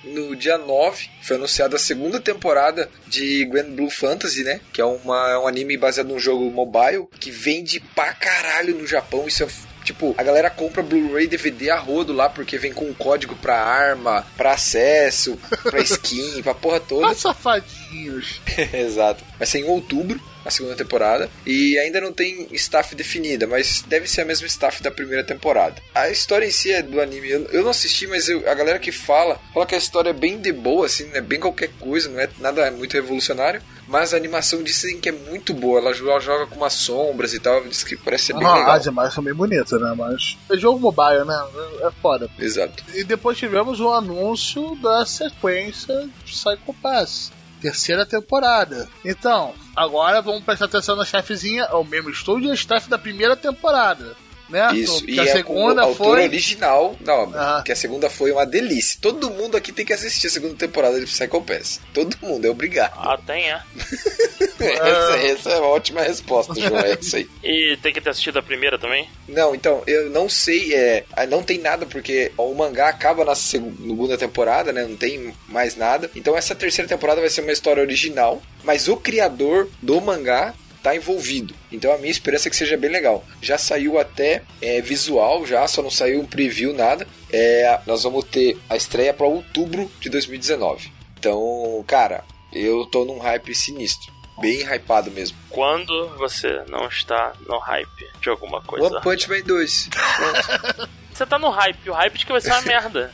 [0.04, 4.62] No dia 9 foi anunciada a segunda temporada de Grand Blue Fantasy, né?
[4.72, 8.88] Que é, uma, é um anime baseado num jogo mobile que vende pra caralho no
[8.88, 9.28] Japão.
[9.28, 9.48] Isso é.
[9.84, 13.60] Tipo, a galera compra Blu-ray DVD a rodo lá porque vem com um código pra
[13.60, 17.08] arma, pra acesso, pra skin, pra porra toda.
[17.08, 18.40] Ah, safadinhos.
[18.72, 19.24] Exato.
[19.38, 24.08] Vai ser em outubro a segunda temporada e ainda não tem staff definida, mas deve
[24.08, 25.76] ser a mesma staff da primeira temporada.
[25.94, 28.80] A história em si é do anime, eu, eu não assisti, mas eu- a galera
[28.80, 32.10] que fala, fala que a história é bem de boa, assim, é bem qualquer coisa,
[32.10, 36.20] não é nada muito revolucionário, mas a animação dizem que é muito boa, ela joga,
[36.20, 38.72] joga com umas sombras e tal, diz que parece ser bem Ah, legal.
[38.72, 39.94] as imagens são bem bonitas, né?
[39.98, 41.36] Mas é jogo mobile, né?
[41.82, 42.30] É foda.
[42.40, 42.84] Exato.
[42.94, 47.32] E depois tivemos o anúncio da sequência de Psycho Pass.
[47.62, 48.88] Terceira temporada.
[49.04, 52.98] Então, agora vamos prestar atenção na chefezinha, é o mesmo estúdio e a staff da
[52.98, 54.16] primeira temporada.
[54.50, 54.74] Né?
[54.76, 56.24] Isso, Porque e a é segunda o autor foi.
[56.24, 57.40] original da obra.
[57.40, 57.62] Ah.
[57.64, 58.98] Que a segunda foi uma delícia.
[59.02, 61.80] Todo mundo aqui tem que assistir a segunda temporada de Psycho Pass.
[61.94, 62.94] Todo mundo, é obrigado.
[62.98, 63.62] Ah, tem, é.
[64.60, 66.80] essa, essa é uma ótima resposta, João.
[66.80, 67.30] É isso aí.
[67.44, 69.08] E tem que ter assistido a primeira também?
[69.28, 73.36] Não, então, eu não sei, é, ah, não tem nada, porque o mangá acaba na
[73.36, 74.84] segu- segunda temporada, né?
[74.84, 76.10] Não tem mais nada.
[76.16, 80.96] Então essa terceira temporada vai ser uma história original, mas o criador do mangá tá
[80.96, 81.54] envolvido.
[81.72, 83.24] Então a minha esperança é que seja bem legal.
[83.42, 87.08] Já saiu até é, visual, já, só não saiu um preview, nada.
[87.32, 90.92] É, nós vamos ter a estreia para outubro de 2019.
[91.18, 94.12] Então, cara, eu tô num hype sinistro.
[94.40, 95.38] Bem hypado mesmo.
[95.50, 98.88] Quando você não está no hype de alguma coisa.
[98.88, 99.90] One Punch Man 2.
[99.90, 100.90] Pronto.
[101.14, 103.14] Você tá no hype, o hype de que vai ser uma merda.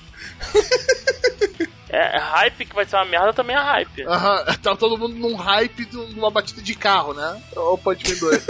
[1.95, 4.03] É, hype que vai ser uma merda também é hype.
[4.05, 7.41] Aham, tá todo mundo num hype de uma batida de carro, né?
[7.55, 8.47] Ou Punch Man 2.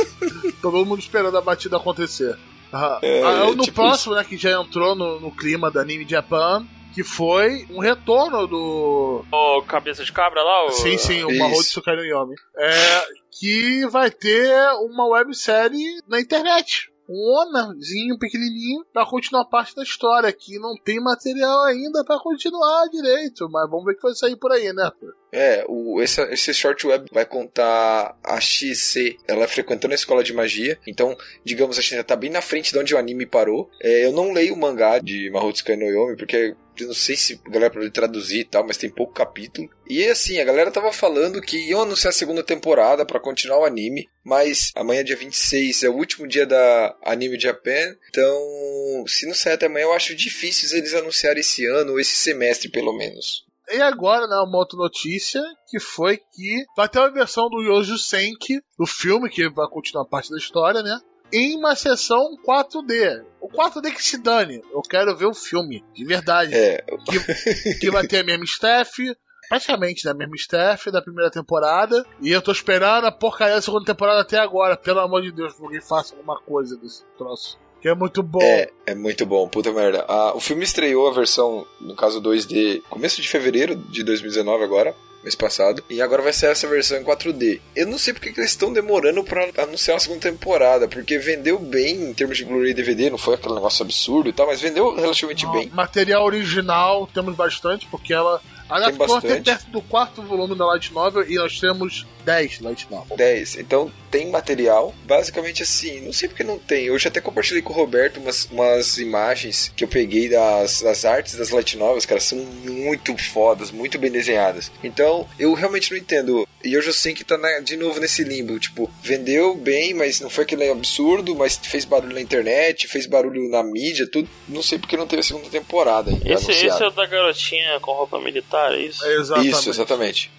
[0.62, 2.38] todo mundo esperando a batida acontecer.
[2.73, 2.99] Aham.
[3.01, 6.65] É, Ah, no tipo próximo, né, que já entrou no, no clima da Anime Japan,
[6.93, 9.25] que foi um retorno do.
[9.31, 10.71] O cabeça de cabra lá, o...
[10.71, 11.81] Sim, sim, o Isso.
[11.84, 12.36] Mahou de Yomi.
[12.58, 13.03] É,
[13.39, 16.89] que vai ter uma websérie na internet.
[17.08, 22.88] Um onazinho pequenininho pra continuar parte da história, que não tem material ainda pra continuar
[22.89, 24.91] direito, mas vamos ver o que vai sair por aí, né?
[25.32, 30.34] É, o, esse, esse short web vai contar a XC, ela frequentando a escola de
[30.34, 33.70] magia, então, digamos, a gente tá bem na frente de onde o anime parou.
[33.82, 37.49] É, eu não leio o mangá de Mahotsukai no Yomi, porque não sei se a
[37.49, 39.69] galera pode traduzir e tal, mas tem pouco capítulo.
[39.88, 43.65] E assim, a galera tava falando que iam anunciar a segunda temporada pra continuar o
[43.65, 49.33] anime, mas amanhã, dia 26, é o último dia da Anime Japan, então, se não
[49.33, 53.45] sair até amanhã, eu acho difícil eles anunciarem esse ano, ou esse semestre pelo menos.
[53.71, 57.97] E agora, né, uma outra notícia, que foi que vai ter uma versão do Yojo
[57.97, 60.99] Senki, do filme, que vai continuar parte da história, né?
[61.36, 63.24] Em uma sessão 4D.
[63.41, 64.62] O 4D que se dane.
[64.71, 66.56] Eu quero ver o filme, de verdade.
[66.56, 69.04] É, Que, que vai ter a mesma staff,
[69.50, 72.06] praticamente né, a mesma staff da primeira temporada.
[72.21, 74.78] E eu tô esperando a porcaria da segunda temporada até agora.
[74.78, 77.60] Pelo amor de Deus, que alguém faça alguma coisa desse troço.
[77.82, 78.41] Que é muito bom.
[78.41, 80.06] É, é muito bom, puta merda.
[80.08, 84.95] Ah, o filme estreou a versão, no caso 2D, começo de fevereiro de 2019 agora,
[85.25, 87.59] mês passado, e agora vai ser essa versão em 4D.
[87.75, 91.57] Eu não sei porque que eles estão demorando pra anunciar a segunda temporada, porque vendeu
[91.57, 94.61] bem em termos de Blu-ray e DVD, não foi aquele negócio absurdo e tal, mas
[94.61, 95.69] vendeu relativamente Não, bem.
[95.73, 99.43] Material original temos bastante, porque ela adaptou até bastante.
[99.45, 103.15] perto do quarto volume da Light Novel e nós temos 10 Light Novel.
[103.17, 103.58] 10.
[103.58, 104.93] Então tem material.
[105.06, 106.86] Basicamente assim, não sei porque não tem.
[106.86, 111.06] Eu já até compartilhei com o Roberto umas, umas imagens que eu peguei das, das
[111.06, 114.71] artes das light novels, cara, são muito fodas, muito bem desenhadas.
[114.84, 116.47] Então, eu realmente não entendo.
[116.63, 118.58] E eu já sei que tá na- de novo nesse limbo.
[118.60, 123.47] Tipo, vendeu bem, mas não foi aquele absurdo, mas fez barulho na internet, fez barulho
[123.49, 124.28] na mídia, tudo.
[124.47, 127.91] Não sei porque não teve a segunda temporada Esse, esse é o da garotinha com
[127.91, 129.06] roupa militar, é isso?
[129.06, 129.50] Exatamente.
[129.52, 130.32] Isso, exatamente.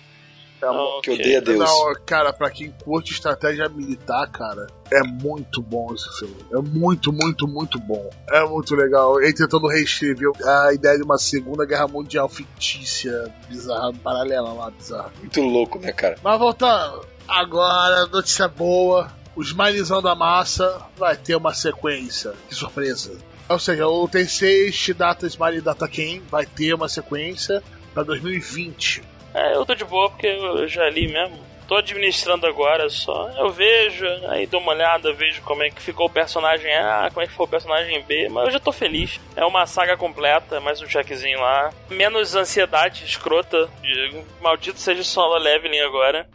[0.63, 1.59] É uma- Que odeia Deus.
[1.59, 6.35] Não, cara, pra quem curte estratégia militar, cara, é muito bom esse filme.
[6.51, 8.09] É muito, muito, muito bom.
[8.31, 9.21] É muito legal.
[9.21, 15.13] Ele tentando reescrever a ideia de uma Segunda Guerra Mundial fictícia, bizarra, paralela lá, bizarra.
[15.21, 16.17] Muito louco, né, cara?
[16.23, 19.13] Mas voltando, agora, notícia boa.
[19.37, 22.33] O Smilezão da Massa vai ter uma sequência.
[22.49, 23.13] Que surpresa.
[23.47, 27.63] Ou seja, o Tensei Shidata Smiley Data Ken vai ter uma sequência
[27.97, 29.03] pra 2020.
[29.33, 31.47] É, eu tô de boa porque eu já li mesmo.
[31.67, 33.29] Tô administrando agora só.
[33.37, 37.23] Eu vejo, aí dou uma olhada, vejo como é que ficou o personagem A, como
[37.23, 39.19] é que ficou o personagem B, mas eu já tô feliz.
[39.35, 41.71] É uma saga completa, mais um checkzinho lá.
[41.91, 43.69] Menos ansiedade escrota.
[43.83, 46.29] de- Maldito seja o solo leveling agora.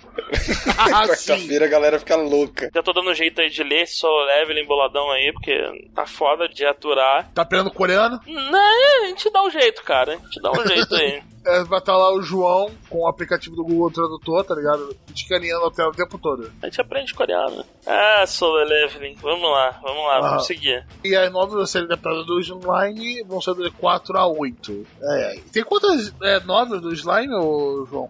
[0.77, 1.07] Ah.
[1.07, 2.69] Quarta-feira a galera fica louca.
[2.75, 5.55] Já tô dando jeito aí de ler esse solo leveling boladão aí, porque
[5.95, 7.31] tá foda de aturar.
[7.33, 8.19] Tá aprendendo coreano?
[8.27, 8.69] Né,
[9.03, 10.15] a gente dá um jeito, cara.
[10.15, 11.23] A gente dá um jeito aí.
[11.45, 14.95] É, vai estar lá o João com o aplicativo do Google Tradutor, tá ligado?
[15.13, 16.51] Escaneando a tela o tempo todo.
[16.61, 17.65] A gente aprende coreano.
[17.85, 19.15] Ah, solo leveling.
[19.15, 20.21] Vamos lá, vamos lá, Ah.
[20.21, 20.85] vamos seguir.
[21.03, 24.85] E as novas séries adaptadas do Slime vão ser de 4 a 8.
[25.01, 28.07] É, tem quantas é, novas do Slime, ô, João?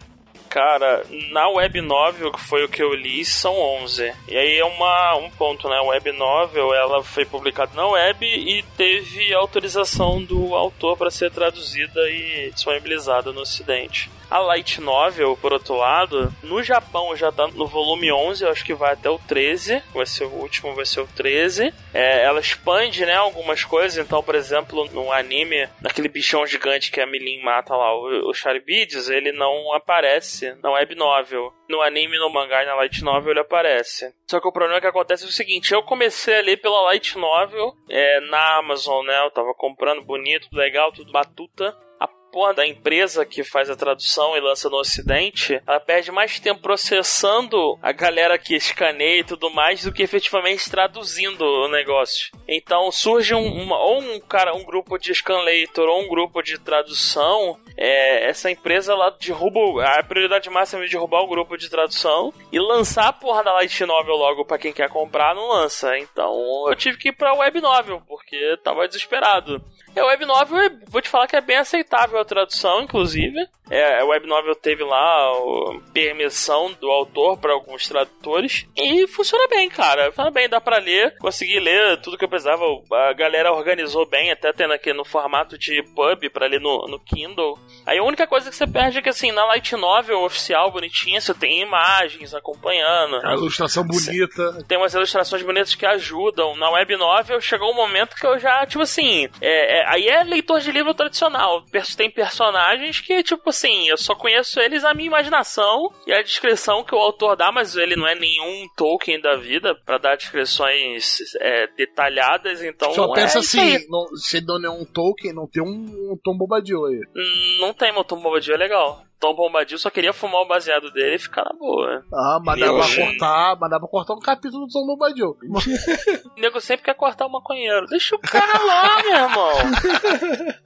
[0.51, 4.13] Cara, na web novel, que foi o que eu li, são 11.
[4.27, 5.77] E aí é uma, um ponto, né?
[5.77, 11.31] A web novel, ela foi publicada na web e teve autorização do autor para ser
[11.31, 14.11] traduzida e disponibilizada no ocidente.
[14.31, 18.63] A light novel, por outro lado, no Japão já tá no volume 11, eu acho
[18.63, 21.73] que vai até o 13, vai ser o último, vai ser o 13.
[21.93, 27.01] É, ela expande, né, algumas coisas, então, por exemplo, no anime, naquele bichão gigante que
[27.01, 31.51] a Milin mata lá, o, o Charibides, ele não aparece na web novel.
[31.67, 34.13] No anime, no mangá e na light novel ele aparece.
[34.29, 37.17] Só que o problema que acontece é o seguinte, eu comecei a ler pela light
[37.17, 41.75] novel é, na Amazon, né, eu tava comprando bonito, legal, tudo batuta.
[41.99, 46.39] A porra da empresa que faz a tradução e lança no ocidente, ela perde mais
[46.39, 52.31] tempo processando a galera que escaneia e tudo mais do que efetivamente traduzindo o negócio.
[52.47, 56.57] Então surge um, uma- ou um cara, um grupo de scanlator ou um grupo de
[56.59, 62.33] tradução, é, essa empresa lá derruba, a prioridade máxima é derrubar o grupo de tradução
[62.51, 65.97] e lançar a porra da light novel logo pra quem quer comprar, não lança.
[65.97, 69.61] Então eu tive que ir pra web novel, porque tava desesperado.
[69.95, 73.47] E a web novel, vou te falar que é bem aceitável a tradução, inclusive.
[73.71, 79.47] É, a web novel teve lá o, permissão do autor para alguns tradutores e funciona
[79.47, 80.07] bem, cara.
[80.07, 81.15] Funciona bem, dá pra ler.
[81.19, 82.63] Consegui ler tudo que eu precisava.
[82.91, 86.99] A galera organizou bem, até tendo aqui no formato de pub pra ler no, no
[86.99, 87.57] Kindle.
[87.85, 91.21] Aí a única coisa que você perde é que assim, na Light Novel oficial, bonitinha,
[91.21, 93.25] você tem imagens acompanhando.
[93.25, 94.65] A ilustração bonita.
[94.67, 96.57] Tem umas ilustrações bonitas que ajudam.
[96.57, 100.23] Na web novel chegou um momento que eu já, tipo assim, é, é- aí é
[100.23, 101.63] leitor de livro tradicional.
[101.95, 106.83] Tem personagens que, tipo assim, eu só conheço eles na minha imaginação e a descrição
[106.83, 111.19] que o autor dá, mas ele não é nenhum Tolkien da vida pra dar descrições
[111.39, 112.91] é, detalhadas, então.
[112.93, 116.37] Só pensa é assim, não, se não é um Tolkien, não tem um, um Tom
[116.37, 116.99] Bombadil aí.
[117.15, 119.03] Hum, Não tem, meu Tom Bombadil é legal.
[119.21, 122.03] Tom Bombadil só queria fumar o baseado dele e ficar na boa.
[122.11, 125.37] Ah, mas dá pra cortar, mas dá pra cortar um capítulo do Tom Bombadil.
[125.43, 127.85] O nego sempre quer cortar o maconheiro.
[127.85, 129.51] Deixa o cara lá, meu irmão.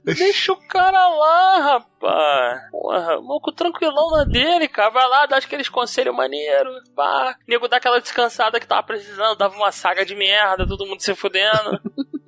[0.02, 2.70] Deixa o cara lá, rapaz.
[2.70, 4.88] Porra, maluco tranquilão na dele, cara.
[4.88, 6.82] Vai lá, dá aqueles conselhos maneiros.
[6.96, 7.36] Pá.
[7.46, 11.02] O nego dá aquela descansada que tava precisando, dava uma saga de merda, todo mundo
[11.02, 11.78] se fudendo.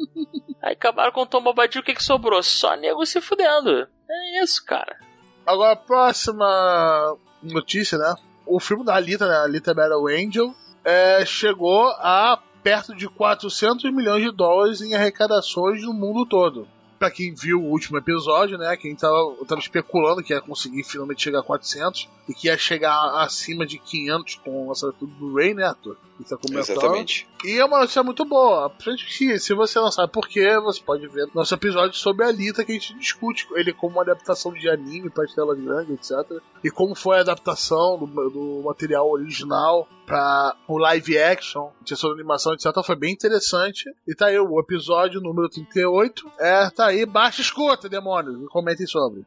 [0.62, 2.42] Aí acabaram com o Tom Bobadil, o que que sobrou?
[2.42, 3.88] Só nego se fudendo.
[4.10, 5.07] É isso, cara.
[5.48, 8.14] Agora, a próxima notícia, né?
[8.44, 9.34] O filme da Alita, né?
[9.34, 15.94] Alita Battle Angel, é, chegou a perto de 400 milhões de dólares em arrecadações no
[15.94, 16.68] mundo todo.
[16.98, 18.76] Pra quem viu o último episódio, né?
[18.76, 23.22] Quem tava, tava especulando que ia conseguir finalmente chegar a 400 e que ia chegar
[23.22, 25.96] acima de 500 com o lançamento do Blu-ray, né, Arthur?
[26.18, 26.76] Que tá comentando.
[26.76, 27.28] Exatamente.
[27.44, 28.68] E é uma notícia muito boa.
[28.70, 32.64] Principalmente que, se você não sabe porquê, você pode ver nosso episódio sobre a Alita
[32.64, 36.42] que a gente discute ele como uma adaptação de anime para telas grandes, etc.
[36.64, 42.52] E como foi a adaptação do, do material original para o live action, de animação,
[42.52, 42.66] etc.
[42.84, 43.84] Foi bem interessante.
[44.06, 46.32] E tá aí o episódio número 38.
[46.36, 47.06] É, tá aí.
[47.06, 48.42] Baixa escuta, demônios.
[48.42, 49.24] E comentem sobre.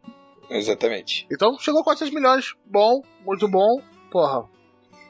[0.50, 1.26] Exatamente.
[1.32, 2.54] Então chegou a 400 milhões.
[2.66, 3.82] Bom, muito bom.
[4.12, 4.46] Porra.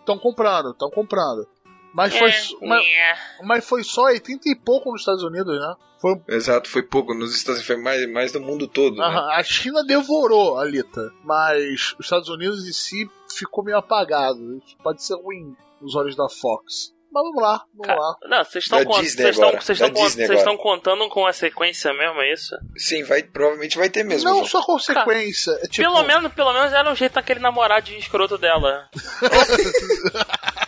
[0.02, 1.48] Estão comprando, estão comprando.
[1.94, 3.16] Mas foi, mas, É.
[3.44, 5.76] mas foi só 80 e pouco nos Estados Unidos, né?
[6.00, 7.14] Foi, Exato, foi pouco.
[7.14, 8.96] Nos Estados Unidos foi mais, mais no mundo todo.
[8.98, 9.06] né?
[9.06, 14.58] A China devorou a Alita, mas os Estados Unidos em si ficou meio apagado.
[14.66, 16.94] Isso pode ser ruim nos olhos da Fox.
[17.14, 18.16] Mas vamos lá, vamos Cara, lá.
[18.24, 20.40] Não, vocês estão Da con- Disney vocês estão- agora, vocês da estão con- Disney vocês
[20.40, 20.52] agora.
[20.56, 22.56] estão contando com a sequência mesmo, é isso?
[22.78, 24.30] Sim, vai, provavelmente vai ter mesmo.
[24.30, 24.48] Não João.
[24.48, 25.52] só consequência.
[25.62, 28.90] é tipo, Pelo menos, pelo menos era um jeito daquele namoradinho escroto dela.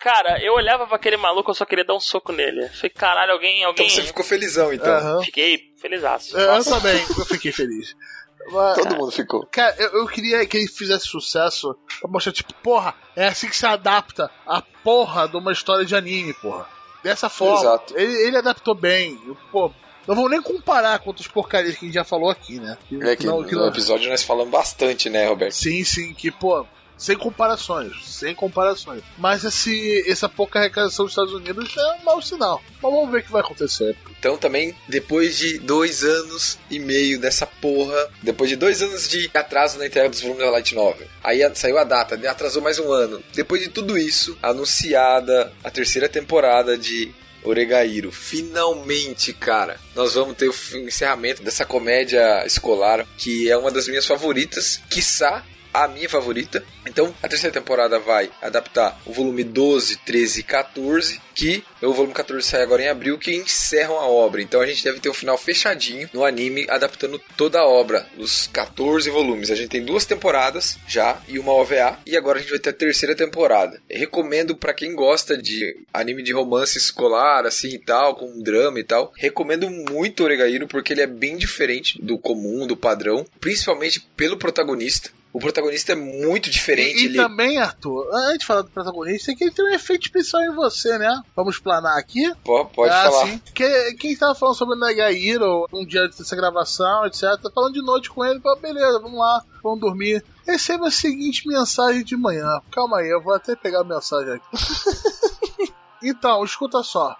[0.00, 2.68] Cara, eu olhava pra aquele maluco, eu só queria dar um soco nele.
[2.70, 3.86] Falei, caralho, alguém, alguém.
[3.86, 4.90] Então você ficou felizão, então.
[4.92, 5.22] aham.
[5.22, 6.36] Fiquei felizaço.
[6.38, 7.94] É, eu também, eu fiquei feliz.
[8.50, 9.46] Mas, Todo mundo ficou.
[9.52, 13.54] Cara, eu, eu queria que ele fizesse sucesso pra mostrar, tipo, porra, é assim que
[13.56, 16.66] se adapta a porra de uma história de anime, porra.
[17.04, 17.60] Dessa forma.
[17.60, 17.94] Exato.
[17.98, 19.20] Ele, ele adaptou bem.
[19.26, 19.70] Eu, Pô,
[20.06, 22.78] não vou nem comparar com outras porcarias que a gente já falou aqui, né?
[23.02, 25.52] É que não- no não- episódio nós falamos bastante, né, Roberto?
[25.52, 26.66] Sim, sim, que, pô,
[27.00, 29.02] sem comparações, sem comparações.
[29.16, 32.62] Mas esse, essa pouca arrecadação dos Estados Unidos é um mau sinal.
[32.80, 33.96] Mas vamos ver o que vai acontecer.
[34.18, 39.30] Então também, depois de dois anos e meio dessa porra, depois de dois anos de
[39.32, 42.28] atraso na entrega dos volumes da Light Novel, aí saiu a data, né?
[42.28, 43.22] atrasou mais um ano.
[43.32, 48.12] Depois de tudo isso, anunciada a terceira temporada de Oregairo.
[48.12, 50.54] Finalmente, cara, nós vamos ter o
[50.86, 56.64] encerramento dessa comédia escolar, que é uma das minhas favoritas, quiçá a minha favorita.
[56.86, 62.14] Então, a terceira temporada vai adaptar o volume 12, 13 e 14, que o volume
[62.14, 64.42] 14 sai agora em abril, que encerram a obra.
[64.42, 68.46] Então, a gente deve ter um final fechadinho no anime, adaptando toda a obra, os
[68.48, 69.50] 14 volumes.
[69.50, 72.70] A gente tem duas temporadas já e uma OVA, e agora a gente vai ter
[72.70, 73.80] a terceira temporada.
[73.88, 78.80] Eu recomendo para quem gosta de anime de romance escolar, assim e tal, com drama
[78.80, 79.12] e tal.
[79.16, 85.10] Recomendo muito Oregairo, porque ele é bem diferente do comum, do padrão, principalmente pelo protagonista.
[85.32, 86.98] O protagonista é muito diferente.
[86.98, 87.16] E, e ele...
[87.16, 90.54] também, Arthur, antes de falar do protagonista, é que ele tem um efeito especial em
[90.54, 91.22] você, né?
[91.36, 92.32] Vamos planar aqui.
[92.44, 93.38] Po- Pode ah, falar.
[93.54, 97.74] Que, quem estava falando sobre o Negairo, um dia antes dessa gravação, etc., tá falando
[97.74, 100.24] de noite com ele, falou, beleza, vamos lá, vamos dormir.
[100.46, 102.60] Receba a seguinte mensagem de manhã.
[102.72, 105.72] Calma aí, eu vou até pegar a mensagem aqui.
[106.02, 107.16] então, escuta só.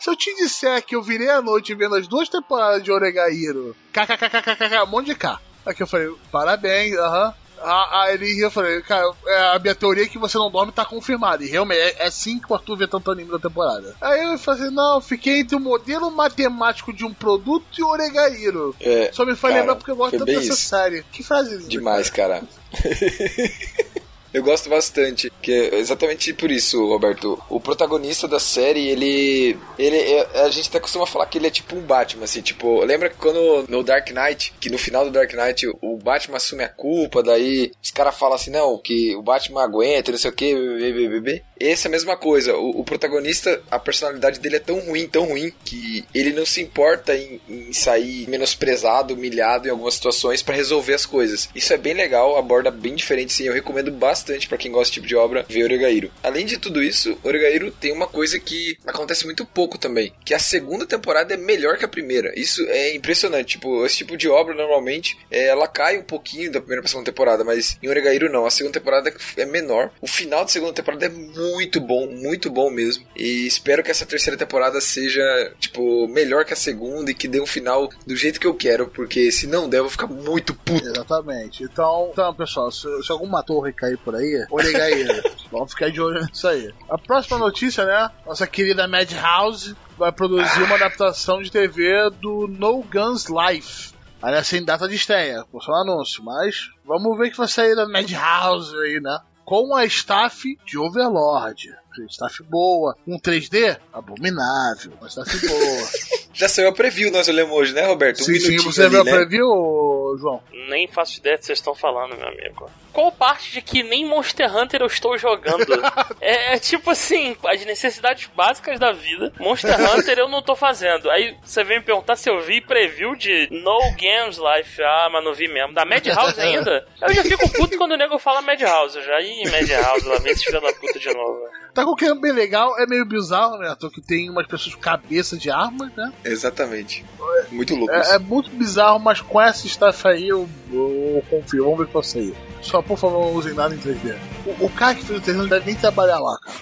[0.00, 3.76] Se eu te disser que eu virei a noite vendo as duas temporadas de Oregairo,
[3.92, 5.40] kkkkkk, um monte de K.
[5.64, 7.32] Aqui eu falei, parabéns, aham.
[7.64, 10.72] Ah, ele riu, eu falei, cara, é, a minha teoria é que você não dorme
[10.72, 11.44] tá confirmada.
[11.44, 13.94] E realmente é, é assim que o Arthur vê tanto anime da temporada.
[14.00, 17.88] Aí eu falei, assim, não, fiquei entre o modelo matemático de um produto e o
[17.88, 18.74] Oregairo.
[18.80, 20.56] É, Só me faz cara, lembrar porque eu gosto tanto dessa isso.
[20.56, 21.04] série.
[21.12, 22.42] Que frase Demais, cara.
[24.32, 27.38] Eu gosto bastante, que é exatamente por isso, Roberto.
[27.50, 29.58] O protagonista da série, ele.
[29.78, 32.82] ele é- a gente até costuma falar que ele é tipo um Batman, assim, tipo,
[32.82, 36.64] lembra que quando no Dark Knight, que no final do Dark Knight o Batman assume
[36.64, 40.34] a culpa, daí os caras falam assim, não, que o Batman aguenta, não sei o
[40.34, 41.42] que, bebê, bebê.
[41.60, 42.56] Essa é a mesma coisa.
[42.56, 46.60] O, o protagonista, a personalidade dele é tão ruim, tão ruim, que ele não se
[46.60, 51.48] importa em, em sair menosprezado, humilhado em algumas situações pra resolver as coisas.
[51.54, 53.44] Isso é bem legal, aborda bem diferente, sim.
[53.44, 56.10] Eu recomendo bastante pra quem gosta desse tipo de obra ver Oregairo.
[56.22, 60.38] Além de tudo isso, Oregairo tem uma coisa que acontece muito pouco também, que a
[60.38, 62.32] segunda temporada é melhor que a primeira.
[62.38, 63.52] Isso é impressionante.
[63.52, 67.10] Tipo, esse tipo de obra normalmente é, ela cai um pouquinho da primeira pra segunda
[67.10, 68.46] temporada, mas em Oregairo não.
[68.46, 69.90] A segunda temporada é menor.
[70.00, 73.04] O final da segunda temporada é muito bom, muito bom mesmo.
[73.16, 75.22] E espero que essa terceira temporada seja,
[75.58, 78.88] tipo, melhor que a segunda e que dê um final do jeito que eu quero,
[78.88, 80.86] porque se não der, eu vou ficar muito puto.
[80.86, 81.64] Exatamente.
[81.64, 85.22] Então, então pessoal, se, se alguma torre cair por aí, Oregaíra.
[85.50, 86.72] Vamos ficar de olho nisso aí.
[86.88, 88.10] A próxima notícia, né?
[88.26, 93.92] Nossa querida Madhouse vai produzir uma adaptação de TV do No Guns Life.
[94.22, 97.48] Aliás, sem data de estreia, por só um anúncio, mas vamos ver o que vai
[97.48, 99.18] sair da Madhouse aí, né?
[99.44, 101.74] Com a staff de Overlord.
[102.08, 102.96] Staff boa.
[103.06, 103.76] Um 3D?
[103.92, 104.92] Abominável.
[104.98, 105.88] Uma staff boa.
[106.32, 108.22] Já saiu a preview, nós olhamos hoje, né, Roberto?
[108.22, 109.12] Um sim, sim, você viu a né?
[109.12, 110.42] preview, João?
[110.70, 112.70] Nem faço ideia do que vocês estão falando, meu amigo.
[112.92, 115.66] Qual parte de que nem Monster Hunter eu estou jogando?
[116.20, 119.32] é, é tipo assim, as necessidades básicas da vida.
[119.38, 121.10] Monster Hunter eu não tô fazendo.
[121.10, 124.82] Aí você vem me perguntar se eu vi preview de No Games Life.
[124.82, 125.74] Ah, mas não vi mesmo.
[125.74, 126.86] Da Madhouse ainda?
[127.00, 128.96] Eu já fico puto quando o nego fala Madhouse.
[128.96, 131.40] Eu já, ih, Madhouse, lá vem esse filho da puta de novo.
[131.74, 133.74] Tá com o que é bem legal, é meio bizarro, né?
[133.80, 136.12] Tô que tem umas pessoas com cabeça de armas, né?
[136.22, 137.02] Exatamente.
[137.50, 138.12] Muito louco isso.
[138.12, 141.64] É, é muito bizarro, mas com essa staff aí eu, eu confio.
[141.64, 142.34] Vamos ver o que vai sair.
[142.62, 144.16] Só por favor, não usem nada em 3D.
[144.46, 146.56] O, o cara que fez o 3D não deve nem trabalhar lá, cara.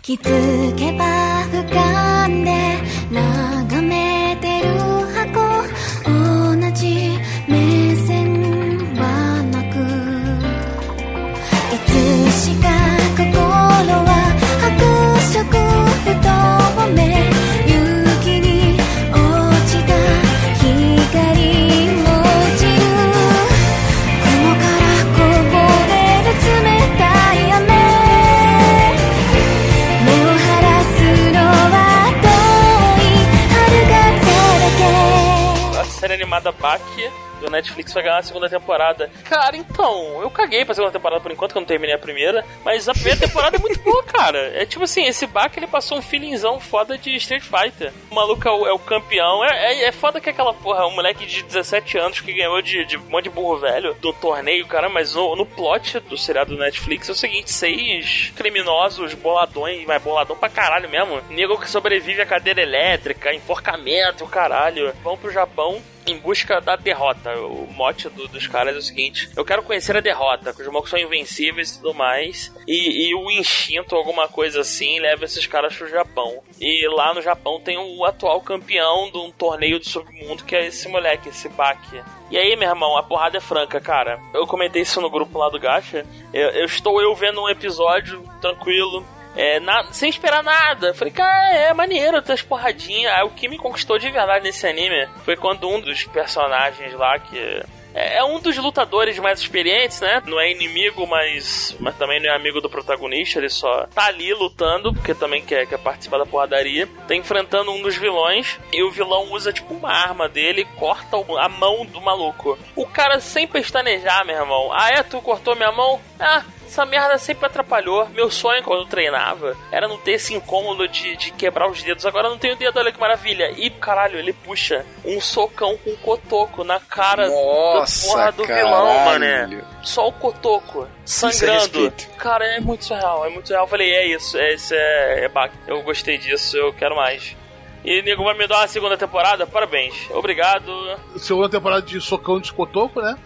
[36.31, 39.11] け A série animada Bach do Netflix vai ganhar a segunda temporada.
[39.25, 42.45] Cara, então, eu caguei pra segunda temporada por enquanto, que eu não terminei a primeira.
[42.65, 44.39] Mas a primeira temporada é muito boa, cara.
[44.55, 47.93] É tipo assim, esse Bach ele passou um feelingzão foda de Street Fighter.
[48.11, 49.45] O maluco é o, é o campeão.
[49.45, 52.85] É, é, é foda que aquela porra, um moleque de 17 anos que ganhou de,
[52.85, 54.89] de um monte de burro velho do torneio, cara.
[54.89, 60.03] Mas no, no plot do seriado do Netflix é o seguinte: seis criminosos boladões, mas
[60.03, 61.21] boladão pra caralho mesmo.
[61.31, 64.93] Nego que sobrevive a cadeira elétrica, enforcamento, caralho.
[65.03, 67.30] Vão pro Japão em busca da derrota.
[67.37, 70.67] O mote do- dos caras é o seguinte: eu quero conhecer a derrota, que os
[70.69, 72.53] malucos são invencíveis e tudo mais.
[72.67, 76.43] E, e o instinto, alguma coisa assim, leva esses caras pro Japão.
[76.61, 80.67] E lá no Japão tem o atual campeão de um torneio do submundo, que é
[80.67, 82.03] esse moleque, esse Baki.
[82.31, 84.21] E aí, meu irmão, a porrada é franca, cara.
[84.33, 86.07] Eu comentei isso no grupo lá do Gacha.
[86.33, 89.05] Eu, eu estou eu vendo um episódio tranquilo.
[89.37, 90.93] É, na- sem esperar nada.
[90.95, 93.13] Falei, cara, é maneiro, tem as porradinhas.
[93.13, 97.19] Aí o que me conquistou de verdade nesse anime foi quando um dos personagens lá,
[97.19, 97.63] que é
[97.93, 100.23] é um dos lutadores mais experientes, né?
[100.25, 103.41] Não é inimigo, mas, mas também não é amigo do protagonista.
[103.41, 106.89] Ele só tá ali lutando, porque também quer, quer participar da porradaria.
[107.09, 108.61] Tá enfrentando um dos vilões.
[108.73, 112.57] E o vilão usa, tipo, uma arma dele corta a mão do maluco.
[112.77, 114.71] O cara sem pestanejar, meu irmão.
[114.73, 115.03] Ah, é?
[115.03, 116.01] Tu cortou minha mão?
[116.21, 118.09] Ah, essa merda sempre atrapalhou.
[118.11, 122.07] Meu sonho quando eu treinava era não ter esse incômodo de, de quebrar os dedos.
[122.07, 123.51] Agora eu não tenho dedo, olha que maravilha.
[123.57, 128.45] E caralho, ele puxa um socão com um cotoco na cara Nossa, da porra do
[128.47, 128.67] caralho.
[128.67, 129.63] vilão, mané.
[129.83, 131.55] Só o cotoco, sangrando.
[131.87, 132.09] respeito.
[132.17, 133.65] Cara, é muito surreal, é muito surreal.
[133.65, 137.37] Eu falei, é isso, é isso, é, é bac- Eu gostei disso, eu quero mais.
[137.85, 139.47] E nego vai me dar uma segunda temporada?
[139.47, 139.95] Parabéns.
[140.11, 140.71] Obrigado.
[141.17, 143.17] Segunda temporada de Socão de Cotoco, né?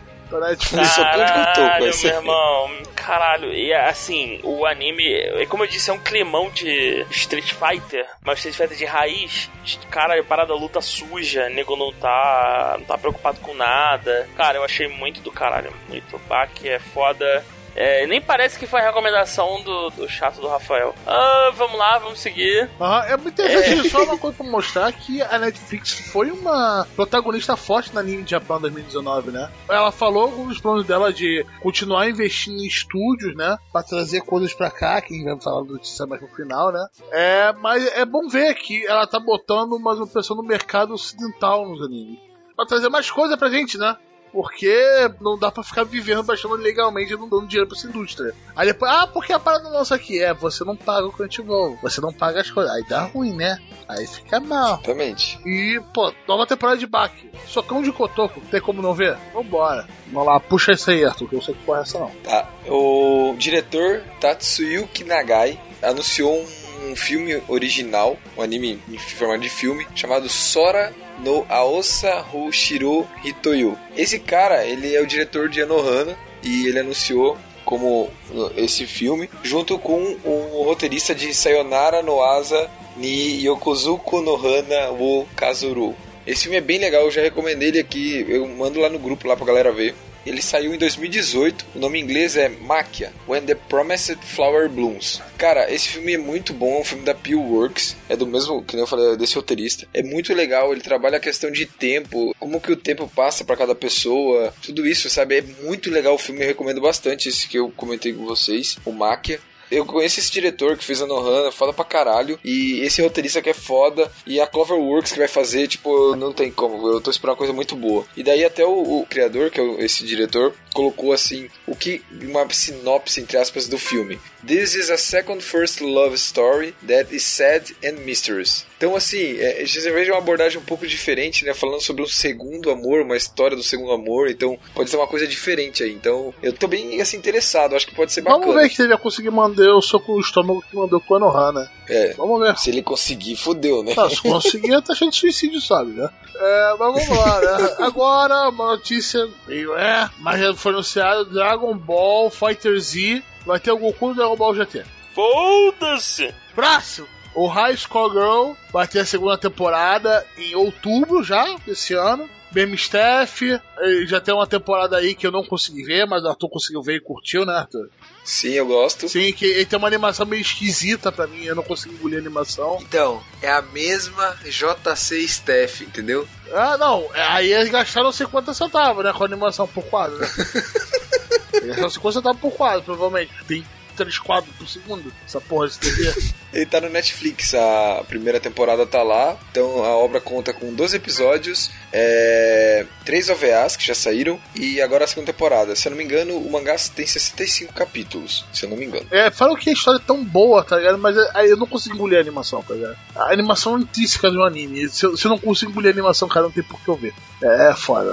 [1.29, 2.07] Cotoco, Caralho, esse.
[2.07, 2.71] meu irmão.
[2.95, 3.53] Caralho.
[3.53, 8.39] E assim, o anime, é como eu disse, é um climão de Street Fighter, mas
[8.39, 9.51] Street Fighter de raiz.
[9.91, 14.29] Cara, parada luta suja, nego não tá, não tá preocupado com nada.
[14.37, 15.73] Cara, eu achei muito do caralho.
[15.89, 16.19] Muito.
[16.29, 17.45] Bak é foda.
[17.75, 20.95] É, nem parece que foi a recomendação do, do chato do Rafael.
[21.07, 22.71] Ah, vamos lá, vamos seguir.
[22.81, 27.57] Aham, é muito interessante, só uma coisa pra mostrar que a Netflix foi uma protagonista
[27.57, 29.51] forte na anime Japão 2019, né?
[29.69, 33.57] Ela falou dos planos dela de continuar investindo em estúdios, né?
[33.73, 36.73] Pra trazer coisas pra cá, que a gente vai falar do notícia mais no final,
[36.73, 36.87] né?
[37.11, 41.69] É, mas é bom ver que ela tá botando mais uma pessoa no mercado ocidental
[41.69, 42.19] nos animes.
[42.57, 43.97] Pra trazer mais coisa pra gente, né?
[44.35, 48.35] Porque não dá pra ficar vivendo baixando legalmente e não dando dinheiro pra essa indústria.
[48.57, 52.01] Aí depois, ah, porque a parada nossa aqui é, você não paga o Crunchyroll, você
[52.01, 52.75] não paga as coisas.
[52.75, 53.57] Aí dá ruim, né?
[53.89, 54.81] Aí fica mal.
[54.83, 55.39] Exatamente.
[55.47, 57.31] E, pô, nova temporada de Baki.
[57.47, 59.17] Socão de Cotoco, tem como não ver?
[59.33, 59.87] Vambora.
[60.09, 62.11] Vamos lá, puxa isso aí, Arthur, que eu sei que porra é essa não.
[62.25, 62.51] Tá.
[62.67, 66.45] O diretor Tatsuyuki Nagai anunciou
[66.89, 73.77] um filme original, um anime em formato de filme, chamado Sora no Aosa Shiro Hitoyu.
[73.97, 78.11] Esse cara, ele é o diretor de Anohana e ele anunciou como
[78.57, 85.27] esse filme, junto com o roteirista de Sayonara no Asa ni Yokozuko no Hana wo
[85.35, 85.95] Kazuru.
[86.27, 89.27] Esse filme é bem legal, eu já recomendei ele aqui, eu mando lá no grupo
[89.29, 89.95] lá pra galera ver.
[90.27, 91.67] Ele saiu em 2018.
[91.75, 95.21] O nome em inglês é Maquia, When the Promised Flower Blooms.
[95.37, 97.97] Cara, esse filme é muito bom, é um filme da Peel Works.
[98.09, 99.87] É do mesmo, que eu falei, desse roteirista.
[99.93, 103.57] É muito legal, ele trabalha a questão de tempo, como que o tempo passa para
[103.57, 105.39] cada pessoa, tudo isso, sabe?
[105.39, 108.93] É muito legal o filme, eu recomendo bastante esse que eu comentei com vocês, o
[108.93, 109.41] Maquia.
[109.71, 112.39] Eu conheço esse diretor que fez a Nohana, foda pra caralho.
[112.45, 114.11] E esse roteirista que é foda.
[114.27, 116.89] E a Cloverworks que vai fazer, tipo, não tem como.
[116.89, 118.05] Eu tô esperando uma coisa muito boa.
[118.17, 122.03] E daí até o, o criador, que é esse diretor, colocou assim, o que.
[122.23, 124.19] Uma sinopse, entre aspas, do filme.
[124.47, 128.67] This is a second first love story that is sad and mysterious.
[128.77, 131.55] Então, assim, é, você veja uma abordagem um pouco diferente, né?
[131.55, 134.29] Falando sobre um segundo amor, uma história do segundo amor.
[134.29, 135.93] Então, pode ser uma coisa diferente aí.
[135.93, 137.77] Então, eu tô bem, assim, interessado.
[137.77, 138.41] Acho que pode ser bacana.
[138.45, 141.17] Vamos ver que ele vai conseguir mandar o soco no estômago que mandou com o
[141.17, 141.71] Anohana.
[141.89, 142.57] É, Vamos ver.
[142.59, 143.95] se ele conseguir, fudeu, né?
[143.97, 146.09] Não, se conseguir, tá cheio de suicídio, sabe, né?
[146.35, 147.77] É, mas vamos lá, né?
[147.87, 153.23] Agora, uma notícia meio é, mas já foi anunciado Dragon Ball Fighter Z.
[153.47, 154.85] Vai ter o Goku do Dragon Ball GT.
[155.15, 156.35] Foda-se!
[156.55, 157.14] Próximo!
[157.35, 162.29] O High School Girl vai ter a segunda temporada em outubro já, desse ano.
[162.55, 166.29] Mesmo staff, eh, já tem uma temporada aí que eu não consegui ver, mas o
[166.29, 167.91] Arthur conseguiu ver e curtiu, né, Arthur?
[168.25, 169.09] Sim, eu gosto.
[169.09, 172.21] Sim, que ele tem uma animação meio esquisita pra mim, eu não consegui engolir a
[172.21, 172.79] animação.
[172.81, 176.29] Então, é a mesma JC Staff, entendeu?
[176.53, 180.29] Ah, não, aí eles gastaram 50 centavos, né, com a animação por quadro, né?
[181.91, 183.33] 50 centavos por quadro, provavelmente.
[183.49, 183.65] Tem
[183.95, 186.15] 3 quadros por segundo, essa porra de TV.
[186.53, 189.37] Ele tá no Netflix, a primeira temporada tá lá.
[189.51, 192.87] Então a obra conta com 12 episódios, é...
[193.05, 195.75] 3 OVAs que já saíram e agora a segunda temporada.
[195.75, 199.07] Se eu não me engano, o mangá tem 65 capítulos, se eu não me engano.
[199.11, 200.99] É, falam que a história é tão boa, tá ligado?
[200.99, 202.97] Mas é- eu não consigo engolir a animação, tá ligado?
[203.17, 204.89] A animação é intrínseca do anime.
[204.89, 206.97] Se eu, se eu não consigo engolir a animação, cara, não tem por que eu
[206.97, 207.15] ver.
[207.43, 208.11] É, é foda,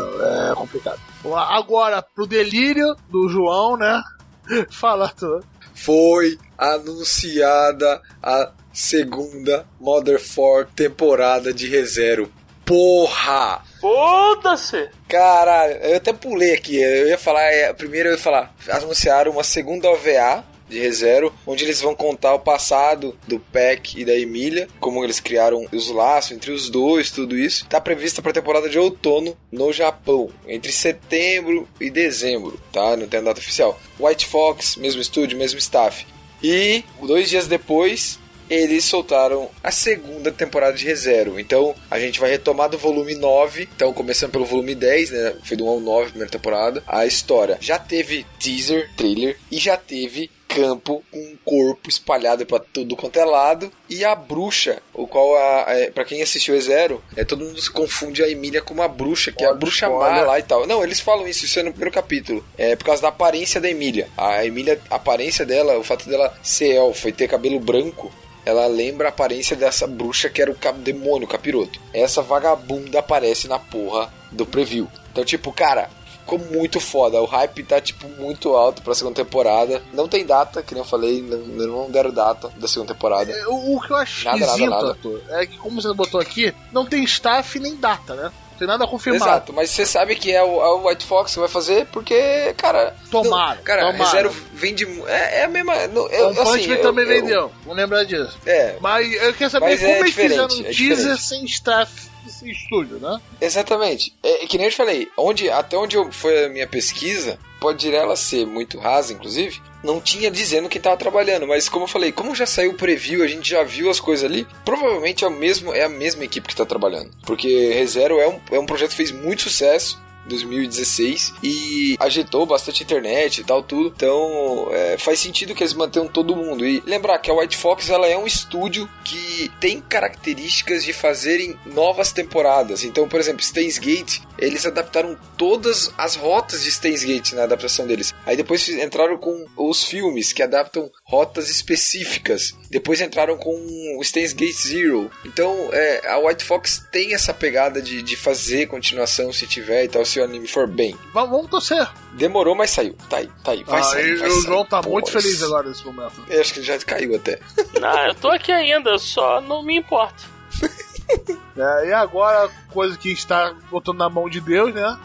[0.52, 1.00] é complicado.
[1.22, 4.02] Vamos lá, agora, pro delírio do João, né?
[4.72, 5.44] Fala, Arthur.
[5.84, 12.32] Foi anunciada a segunda Mother 4 temporada de ReZero.
[12.64, 13.64] Porra!
[13.80, 14.90] Foda-se!
[15.08, 16.80] Caralho, eu até pulei aqui.
[16.80, 21.64] Eu ia falar, é, primeiro eu ia falar, anunciaram uma segunda OVA de ReZero, onde
[21.64, 26.32] eles vão contar o passado do Peck e da Emília, como eles criaram os laços
[26.32, 27.66] entre os dois, tudo isso.
[27.68, 32.96] Tá prevista para temporada de outono no Japão, entre setembro e dezembro, tá?
[32.96, 33.80] Não tem a data oficial.
[34.00, 36.06] White Fox, mesmo estúdio, mesmo staff.
[36.44, 38.20] E dois dias depois,
[38.52, 41.40] eles soltaram a segunda temporada de ReZero.
[41.40, 43.70] Então a gente vai retomar do volume 9.
[43.74, 45.36] Então, começando pelo volume 10, né?
[45.44, 46.84] Foi do 1 ao 9, primeira temporada.
[46.86, 52.60] A história já teve teaser, trailer e já teve campo com um corpo espalhado pra
[52.60, 57.02] tudo quanto é lado e a bruxa, o qual a, é, para quem assistiu Zero,
[57.16, 59.88] é todo mundo se confunde a Emília com uma bruxa, que é a Olha, bruxa
[59.88, 60.16] spoiler.
[60.16, 60.68] má lá e tal.
[60.68, 62.46] Não, eles falam isso, isso é no primeiro capítulo.
[62.58, 64.08] É por causa da aparência da Emília.
[64.18, 68.12] A Emília, a aparência dela, o fato dela ser elfa e ter cabelo branco,
[68.46, 71.80] ela lembra a aparência dessa bruxa que era o demônio, o capiroto.
[71.94, 74.88] Essa vagabunda aparece na porra do preview.
[75.12, 75.90] Então, tipo, cara,
[76.38, 77.22] ficou muito foda.
[77.22, 79.82] O hype tá, tipo, muito alto pra segunda temporada.
[79.94, 83.32] Não tem data, que nem eu falei, não, não deram data da segunda temporada.
[83.32, 84.90] É, O, o que eu acho Nada, nada, esquisito, nada.
[84.90, 88.32] Arthur, é que como você botou aqui, não tem staff nem data, né?
[88.52, 89.24] Não tem nada confirmado.
[89.26, 92.54] Exato, mas você sabe que é o, é o White Fox que vai fazer porque,
[92.58, 92.96] cara.
[93.10, 94.12] Tomara, não- cara, tomara.
[94.12, 94.86] Zero vende.
[95.08, 95.88] É, é a mesma.
[95.88, 98.38] não, eu, O assim, eu- também eu- vendeu, vamos lembrar disso.
[98.46, 102.11] É, Mas eu quero saber Mas como é eles fizeram um é teaser sem staff
[102.24, 103.20] desse estúdio, né?
[103.40, 104.14] Exatamente.
[104.24, 107.94] É, que nem eu te falei, onde, até onde eu, foi a minha pesquisa, pode
[107.94, 112.12] ela ser muito rasa, inclusive, não tinha dizendo quem tava trabalhando, mas como eu falei,
[112.12, 115.32] como já saiu o preview, a gente já viu as coisas ali, provavelmente é, o
[115.32, 117.12] mesmo, é a mesma equipe que tá trabalhando.
[117.26, 122.84] Porque ReZero é um, é um projeto que fez muito sucesso, 2016 e agitou bastante
[122.84, 123.94] internet e tal tudo.
[123.96, 126.66] Então é, faz sentido que eles mantenham todo mundo.
[126.66, 131.58] E lembrar que a White Fox ela é um estúdio que tem características de fazerem
[131.66, 132.84] novas temporadas.
[132.84, 137.86] Então, por exemplo, Steins Gate, eles adaptaram todas as rotas de Steins Gate na adaptação
[137.86, 138.14] deles.
[138.26, 142.54] Aí depois entraram com os filmes que adaptam rotas específicas.
[142.70, 143.54] Depois entraram com
[143.98, 145.12] o Steins Gate Zero.
[145.26, 149.88] Então é, a White Fox tem essa pegada de, de fazer continuação se tiver e
[149.88, 150.98] tal, se o anime for bem.
[151.14, 151.88] Vamos, vamos torcer.
[152.14, 152.96] Demorou, mas saiu.
[153.10, 153.64] Tá aí, tá aí.
[153.64, 154.42] Vai Ah, sair, e vai o sair.
[154.44, 156.24] João tá Pô, muito isso- feliz agora nesse momento.
[156.30, 157.40] Eu acho que ele já caiu até.
[157.84, 160.24] Ah, eu tô aqui ainda, só não me importo.
[161.58, 164.98] É, e agora, coisa que está botando na mão de Deus, né?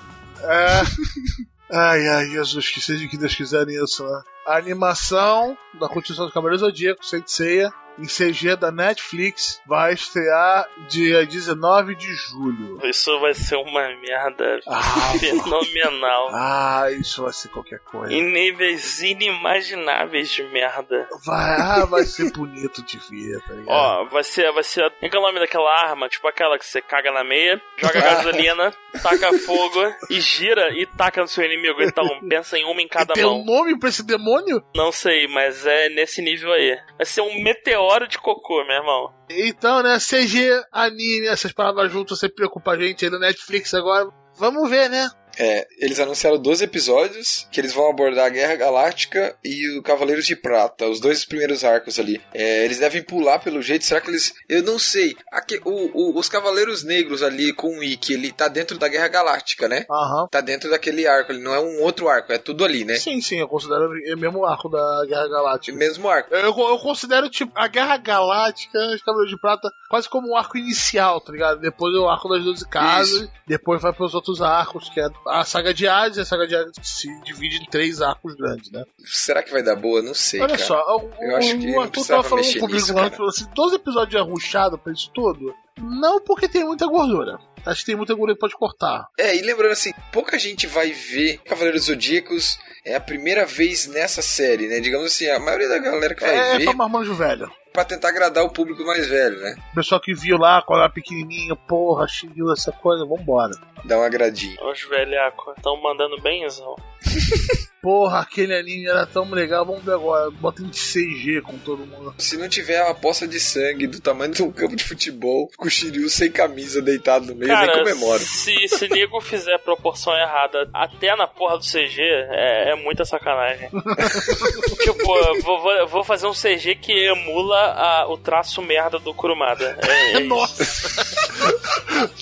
[0.42, 0.82] É.
[1.68, 4.22] Ai, ai, Jesus, que seja que Deus quiser nisso, né?
[4.46, 11.24] A animação da continuação do Cavaleiro Zodíaco, Seiya, em CG da Netflix, vai estrear dia
[11.26, 12.78] 19 de julho.
[12.84, 16.28] Isso vai ser uma merda Ah, fenomenal.
[16.32, 18.12] ah isso vai ser qualquer coisa.
[18.12, 21.08] Em níveis inimagináveis de merda.
[21.24, 23.68] Vai, ah, vai ser bonito de ver, tá ligado?
[23.68, 24.90] Ó, vai ser, vai ser.
[25.00, 26.08] Qual que é o nome daquela arma?
[26.08, 28.72] Tipo aquela que você caga na meia, joga gasolina,
[29.02, 29.80] taca fogo
[30.10, 31.82] e gira e taca no seu inimigo.
[31.82, 33.40] Então, pensa em uma em e cada tem mão.
[33.40, 34.62] um nome pra esse demônio?
[34.74, 36.76] Não sei, mas é nesse nível aí.
[36.96, 39.12] Vai ser um meteoro de cocô, meu irmão.
[39.30, 44.08] Então, né, CG, anime, essas palavras juntas sempre preocupa a gente aí no Netflix agora.
[44.38, 45.08] Vamos ver, né?
[45.38, 50.26] É, eles anunciaram 12 episódios que eles vão abordar a Guerra Galáctica e o Cavaleiros
[50.26, 52.20] de Prata, os dois primeiros arcos ali.
[52.32, 54.32] É, eles devem pular pelo jeito, será que eles.
[54.48, 55.14] Eu não sei.
[55.32, 59.08] Aque- o- o- os Cavaleiros Negros ali com o Ikki, ele tá dentro da Guerra
[59.08, 59.84] Galáctica, né?
[59.90, 60.26] Aham.
[60.30, 62.96] Tá dentro daquele arco, ele não é um outro arco, é tudo ali, né?
[62.96, 65.76] Sim, sim, eu considero o mesmo arco da Guerra Galáctica.
[65.76, 66.34] Mesmo arco.
[66.34, 70.56] Eu, eu considero, tipo, a Guerra Galáctica, os Cavaleiros de Prata, quase como um arco
[70.56, 71.60] inicial, tá ligado?
[71.60, 75.44] Depois é o arco das 12 casas, depois vai pros outros arcos, que é a
[75.44, 78.84] saga de Hades, e a saga de Hades se divide em três arcos grandes, né?
[79.04, 80.00] Será que vai dar boa?
[80.02, 80.64] Não sei, Olha cara.
[80.64, 83.10] só, o, Eu acho que o Arthur tava falando comigo nisso, cara.
[83.10, 85.54] falou assim, 12 episódios arruchados pra isso tudo?
[85.78, 87.38] Não porque tem muita gordura.
[87.64, 89.06] Acho que tem muita gordura que pode cortar.
[89.18, 94.22] É, e lembrando assim, pouca gente vai ver Cavaleiros Zodíacos é a primeira vez nessa
[94.22, 94.78] série, né?
[94.80, 97.50] Digamos assim, a maioria da galera que vai É, ver pra marmanjo velho.
[97.76, 99.54] Pra tentar agradar o público mais velho, né?
[99.72, 103.52] O pessoal que viu lá, quando era pequenininho, porra, Shiryu, essa coisa, vambora.
[103.84, 104.56] Dá um agradinho.
[104.66, 106.74] Os velhacos estão mandando benzão.
[107.86, 110.28] Porra, aquele anime era tão legal, vamos ver agora.
[110.28, 112.12] Bota em CG com todo mundo.
[112.18, 115.68] Se não tiver uma poça de sangue do tamanho de um campo de futebol, com
[115.68, 118.18] o Shiryu sem camisa deitado no meio, eu nem Cara, comemoro.
[118.18, 123.04] se, se nego fizer a proporção errada até na porra do CG, é, é muita
[123.04, 123.68] sacanagem.
[124.82, 129.78] tipo, vou, vou, fazer um CG que emula a- o traço merda do Kurumada.
[129.86, 130.20] É, é.
[130.24, 130.64] Nossa!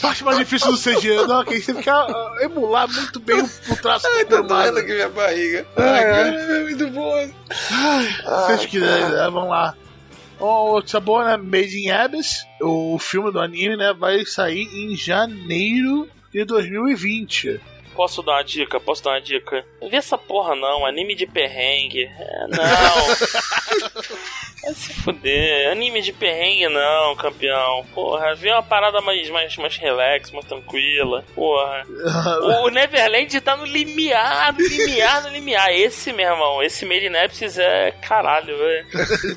[0.02, 3.76] Parte mais difícil do CG, não, que você ficar ah, emular muito bem o, o
[3.76, 4.80] traço Ai, do tá doendo Kurumada.
[4.80, 5.53] aqui minha barriga.
[5.56, 7.28] É, Ai, cara, é muito bom.
[7.50, 9.74] Se vocês né, vamos lá.
[10.40, 11.36] Oh, boa, né?
[11.36, 13.92] Made in Abyss, o filme do anime, né?
[13.92, 17.60] Vai sair em janeiro de 2020.
[17.94, 18.80] Posso dar uma dica?
[18.80, 19.64] Posso dar uma dica?
[19.80, 22.04] Não vê essa porra não, anime de perrengue.
[22.04, 22.58] É, não.
[24.64, 25.70] Vai se fuder.
[25.70, 27.84] Anime de perrengue não, campeão.
[27.94, 31.24] Porra, vê uma parada mais, mais, mais relax, mais tranquila.
[31.34, 31.84] Porra.
[32.64, 35.70] O Neverland tá no limiar, no limiar, no limiar.
[35.72, 38.86] Esse, meu irmão, esse Made in Abyss é caralho, velho.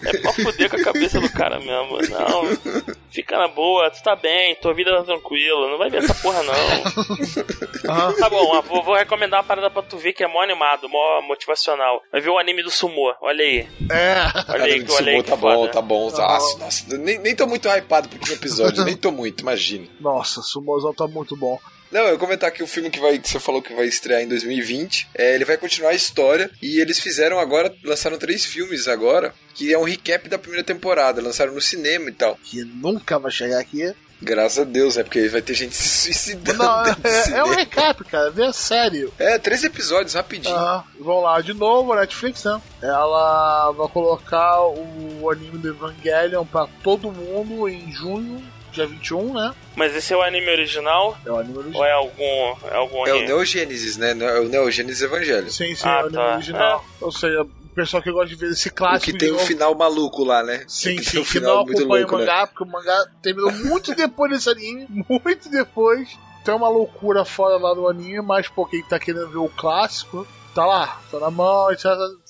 [0.05, 1.97] É pra fuder com a cabeça do cara mesmo.
[2.09, 2.95] Não.
[3.09, 5.69] Fica na boa, tu tá bem, tua vida tá tranquila.
[5.69, 6.53] Não vai ver essa porra não.
[8.17, 10.89] Tá bom, ó, vou, vou recomendar uma parada pra tu ver que é mó animado,
[10.89, 12.01] mó motivacional.
[12.11, 13.67] Vai ver o anime do Sumo, olha aí.
[13.89, 14.15] É.
[14.51, 15.71] Olha aí, Cara, olha aí Sumo que tá bom, foda.
[15.71, 16.11] tá bom.
[16.11, 19.87] Tá Nossa, nossa, nem, nem tô muito hypado pro último episódio, nem tô muito, imagina.
[19.99, 21.57] Nossa, Sumozão tá muito bom.
[21.91, 24.21] Não, eu vou comentar aqui o filme que, vai, que você falou que vai estrear
[24.21, 25.09] em 2020.
[25.15, 29.73] É, ele vai continuar a história e eles fizeram agora, lançaram três filmes agora, que
[29.73, 32.37] é um recap da primeira temporada, lançaram no cinema e tal.
[32.43, 33.93] Que nunca vai chegar aqui.
[34.21, 35.03] Graças a Deus, né?
[35.03, 36.57] Porque vai ter gente se suicidando.
[36.57, 38.31] Não, é, é um recap, cara.
[38.31, 39.07] Vê a série.
[39.19, 40.55] É, três episódios, rapidinho.
[40.55, 40.83] Aham.
[40.99, 42.59] Vamos lá, de novo, Netflix, né?
[42.81, 48.43] Ela vai colocar o anime do Evangelion pra todo mundo em junho,
[48.77, 49.53] dia 21, né?
[49.75, 51.85] Mas esse é o anime original É o anime ou original.
[51.85, 52.67] é algum.
[52.71, 54.11] É algum É o Neogênesis, né?
[54.11, 55.51] É o Neogênesis Evangelho.
[55.51, 56.35] Sim, sim, Ah, é o anime tá.
[56.35, 56.85] original.
[57.01, 59.11] Ou seja, pessoal que gosta de ver esse O clássico.
[59.11, 60.63] que tem um final maluco lá, né?
[60.67, 62.25] Sim, que sim, tem um que final não muito acompanha louco, o né?
[62.25, 66.09] mangá, porque o mangá terminou muito depois desse anime, muito depois.
[66.43, 70.25] Tem uma loucura fora lá do anime, mas pô, quem tá querendo ver o clássico,
[70.55, 71.85] tá lá, tá na mão, etc.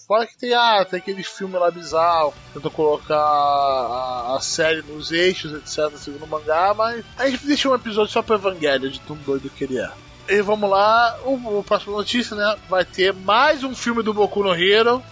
[0.07, 5.11] Fora que tem, ah, tem aqueles filmes lá bizarros, tentam colocar a, a série nos
[5.11, 9.01] eixos, etc, segundo o mangá, mas a gente deixa um episódio só pro Evangelho, de
[9.01, 9.91] tão doido que ele é.
[10.29, 12.57] E vamos lá, o, o próximo notícia, né?
[12.69, 15.03] Vai ter mais um filme do Boku no Hero.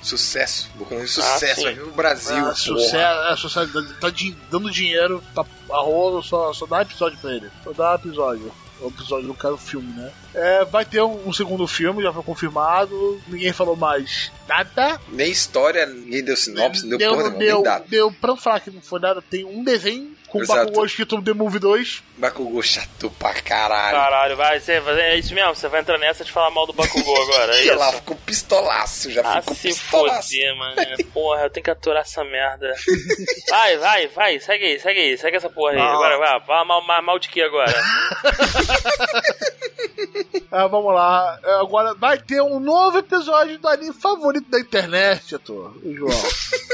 [0.00, 0.70] Sucesso.
[0.76, 1.62] Boku no Hero, sucesso.
[1.64, 2.36] vir no Brasil.
[2.36, 4.08] Ah, sucesso, é, sucesso, tá
[4.50, 7.50] dando dinheiro, tá a rolo, só, só dá episódio pra ele.
[7.64, 8.52] Só dá episódio.
[8.80, 10.12] O episódio do cara, o filme, né?
[10.34, 13.20] É, vai ter um, um segundo filme, já foi confirmado.
[13.28, 15.00] Ninguém falou mais nada.
[15.08, 17.84] Nem história, ninguém deu sinopse, não deu, deu, porra nenhuma, deu, nem dado.
[17.88, 19.22] deu pra falar que não foi nada.
[19.22, 20.46] Tem um desenho com o.
[20.46, 22.02] Bakugou escrito The Movie 2.
[22.18, 23.96] Bakugou chato pra caralho.
[23.96, 27.22] Caralho, vai, você, é isso mesmo, você vai entrar nessa de falar mal do Bakugou
[27.22, 27.96] agora, é ela isso?
[27.98, 30.28] ficou pistolaço, já Ah, ficou se pistolaço.
[30.30, 30.76] foder, mano.
[31.12, 32.74] Porra, eu tenho que aturar essa merda.
[33.48, 35.78] Vai, vai, vai, segue aí, segue aí, segue essa porra aí.
[35.78, 35.92] Ah.
[35.92, 37.72] Agora, vai, fala mal, mal, mal de que agora?
[40.50, 41.38] Ah, vamos lá.
[41.60, 46.22] Agora vai ter um novo episódio do anime favorito da internet, ator, o João.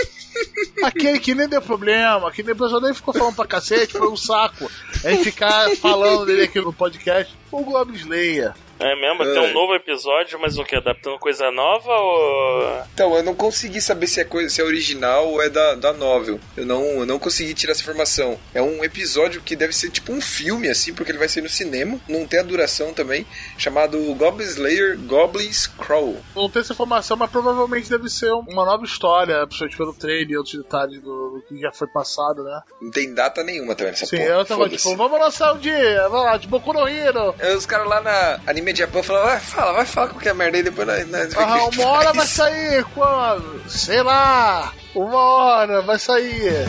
[0.85, 4.09] Aquele que nem deu problema, que nem o pessoal nem ficou falando pra cacete, foi
[4.09, 4.71] um saco.
[5.03, 7.35] É ficar falando dele aqui no podcast.
[7.51, 8.55] O Globo Slayer.
[8.81, 9.19] É mesmo?
[9.25, 9.53] Tem um É.
[9.53, 10.75] novo episódio, mas o que?
[10.75, 12.83] Adaptando coisa nova ou.
[12.95, 15.93] Então, eu não consegui saber se é, coisa, se é original ou é da, da
[15.93, 16.41] novel.
[16.57, 18.39] Eu não, eu não consegui tirar essa informação.
[18.55, 21.49] É um episódio que deve ser tipo um filme, assim, porque ele vai ser no
[21.49, 22.01] cinema.
[22.09, 23.27] Não tem a duração também.
[23.59, 26.17] Chamado Goblin Slayer Goblin's Crawl.
[26.35, 30.37] Não tem essa informação, mas provavelmente deve ser uma nova história, principalmente pelo trailer e
[30.37, 32.61] outros detalhes do, do que já foi passado, né?
[32.81, 34.29] Não tem data nenhuma também nessa Sim, porra.
[34.31, 34.89] é outra coisa, Foda-se.
[34.89, 37.35] tipo, vamos lançar um dia, vai lá, de Boku no Hero.
[37.39, 40.58] Aí Os caras lá na Anime de Japão falaram, vai, fala, vai falar qualquer merda
[40.58, 42.84] aí, depois nós, nós vê o que a Ah, gente uma hora vai faz." sair
[42.94, 43.64] quando?
[43.70, 46.66] Sei lá, uma hora vai sair.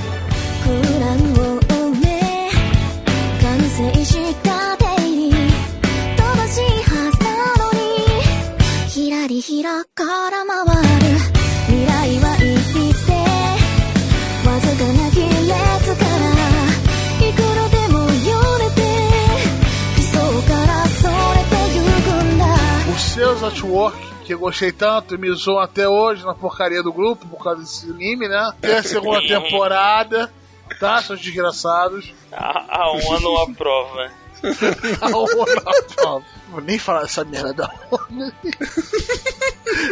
[0.64, 2.06] 空欄を埋め
[3.40, 3.56] 完
[23.51, 27.43] Artwork, que eu gostei tanto e me zoam até hoje na porcaria do grupo, por
[27.43, 28.51] causa desse anime, né?
[28.61, 30.31] Tem a segunda temporada,
[30.79, 31.01] tá?
[31.01, 32.13] Seus desgraçados.
[32.31, 34.09] A, a ONU não aprova.
[35.01, 35.45] A ONU,
[35.97, 38.33] não, vou nem falar essa merda da ONU.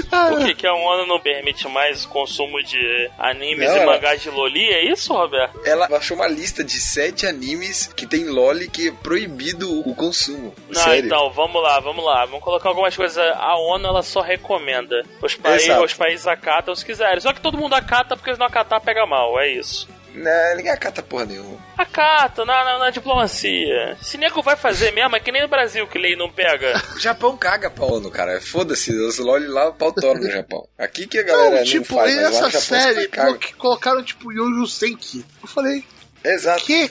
[0.10, 4.22] Por que, que a ONU não permite mais o consumo de animes Não, e mangás
[4.22, 4.68] de Loli?
[4.68, 5.60] É isso, Roberto?
[5.64, 10.54] Ela achou uma lista de sete animes que tem loli que é proibido o consumo.
[10.68, 11.06] Não, Sério.
[11.06, 12.26] então, vamos lá, vamos lá.
[12.26, 13.18] Vamos colocar algumas coisas.
[13.18, 15.04] A ONU, ela só recomenda.
[15.22, 15.84] Os, paí Exato.
[15.84, 17.22] os países acatam se quiserem.
[17.22, 19.40] Só que todo mundo acata, porque se não acatar, pega mal.
[19.40, 19.88] É isso.
[20.14, 21.58] Não, ninguém acata porra nenhuma.
[21.78, 23.98] Acata, na, na, na diplomacia.
[24.02, 26.82] Se nego vai fazer mesmo, é que nem no Brasil que lei não pega.
[27.00, 28.42] O Japão caga pau ONU, cara.
[28.42, 30.68] Foda-se, os loli lá, o pau no Japão.
[30.78, 33.08] Aqui que a galera Não, não, tipo, faz, mas lá essa no Japão série,
[33.40, 35.26] que colocaram tipo Yojo Senki.
[35.42, 35.86] Eu falei,
[36.24, 36.66] Exato.
[36.66, 36.90] que?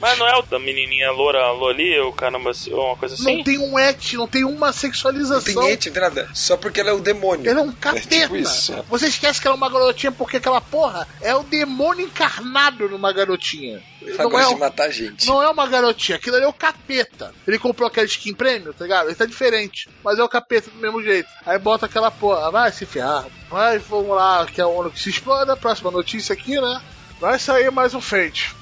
[0.00, 3.36] Mas não é o da menininha loura Loli ou caramba, uma coisa assim?
[3.36, 5.62] Não tem um et, não tem uma Não sexualização.
[5.62, 6.28] tem ente, não tem nada.
[6.34, 7.48] Só porque ela é o demônio.
[7.50, 8.08] Ele é um capeta.
[8.08, 8.74] tipo isso.
[8.88, 13.12] Você esquece que ela é uma garotinha porque aquela porra é o demônio encarnado numa
[13.12, 13.82] garotinha.
[14.00, 15.26] Ela Não é, gosta um- de matar gente.
[15.28, 17.32] não é uma garotinha, aquilo ali é o capeta.
[17.46, 19.06] Ele comprou aquela skin prêmio, tá ligado?
[19.08, 21.28] Ele tá diferente, mas é o capeta do mesmo jeito.
[21.46, 23.26] Aí bota aquela porra, vai se ferrar.
[23.50, 25.56] Vai, vamos lá, que é a ONU que se exploda.
[25.56, 26.82] Próxima notícia aqui, né?
[27.20, 28.52] Vai sair mais um Fate.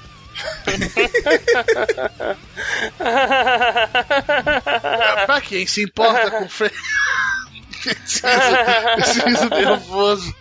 [2.98, 6.64] É, pra quem se importa com riso-
[8.98, 10.34] esse riso nervoso.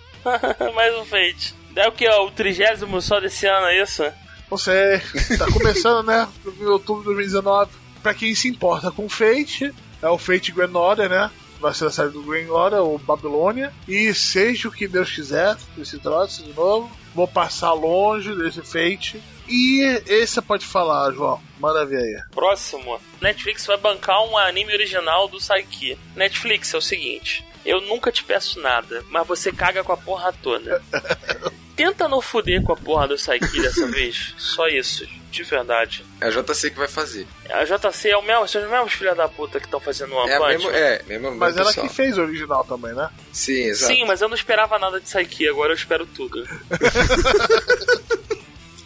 [0.76, 1.54] Mais um feito.
[1.76, 2.08] É o que?
[2.08, 4.04] ó, O trigésimo só desse ano, é isso?
[4.52, 5.00] Não sei,
[5.38, 6.28] tá começando, né?
[6.60, 7.72] Em outubro de 2019.
[8.02, 11.30] Pra quem se importa com Fate, é o Fate Grand Order, né?
[11.60, 13.72] Vai ser a série do Grand Order, ou Babilônia.
[13.88, 16.90] E seja o que Deus quiser, esse troço de novo.
[17.14, 19.22] Vou passar longe desse Fate.
[19.50, 21.42] E esse você pode falar, João.
[21.60, 22.22] Manda ver aí.
[22.32, 23.02] Próximo.
[23.22, 25.98] Netflix vai bancar um anime original do Saiki.
[26.16, 27.44] Netflix é o seguinte.
[27.66, 30.82] Eu nunca te peço nada, mas você caga com a porra toda.
[31.76, 34.34] Tenta não fuder com a porra do Saiki dessa vez.
[34.38, 36.06] Só isso, de verdade.
[36.20, 37.26] É a JC que vai fazer.
[37.50, 40.30] A JC é o mesmo, são os mesmos filha da puta que estão fazendo One
[40.30, 40.72] É Man.
[40.74, 41.88] é, mesma, Mas mesmo ela pessoal.
[41.88, 43.10] que fez o original também, né?
[43.32, 43.94] Sim, exato.
[43.94, 46.44] Sim, mas eu não esperava nada de Saiki, agora eu espero tudo.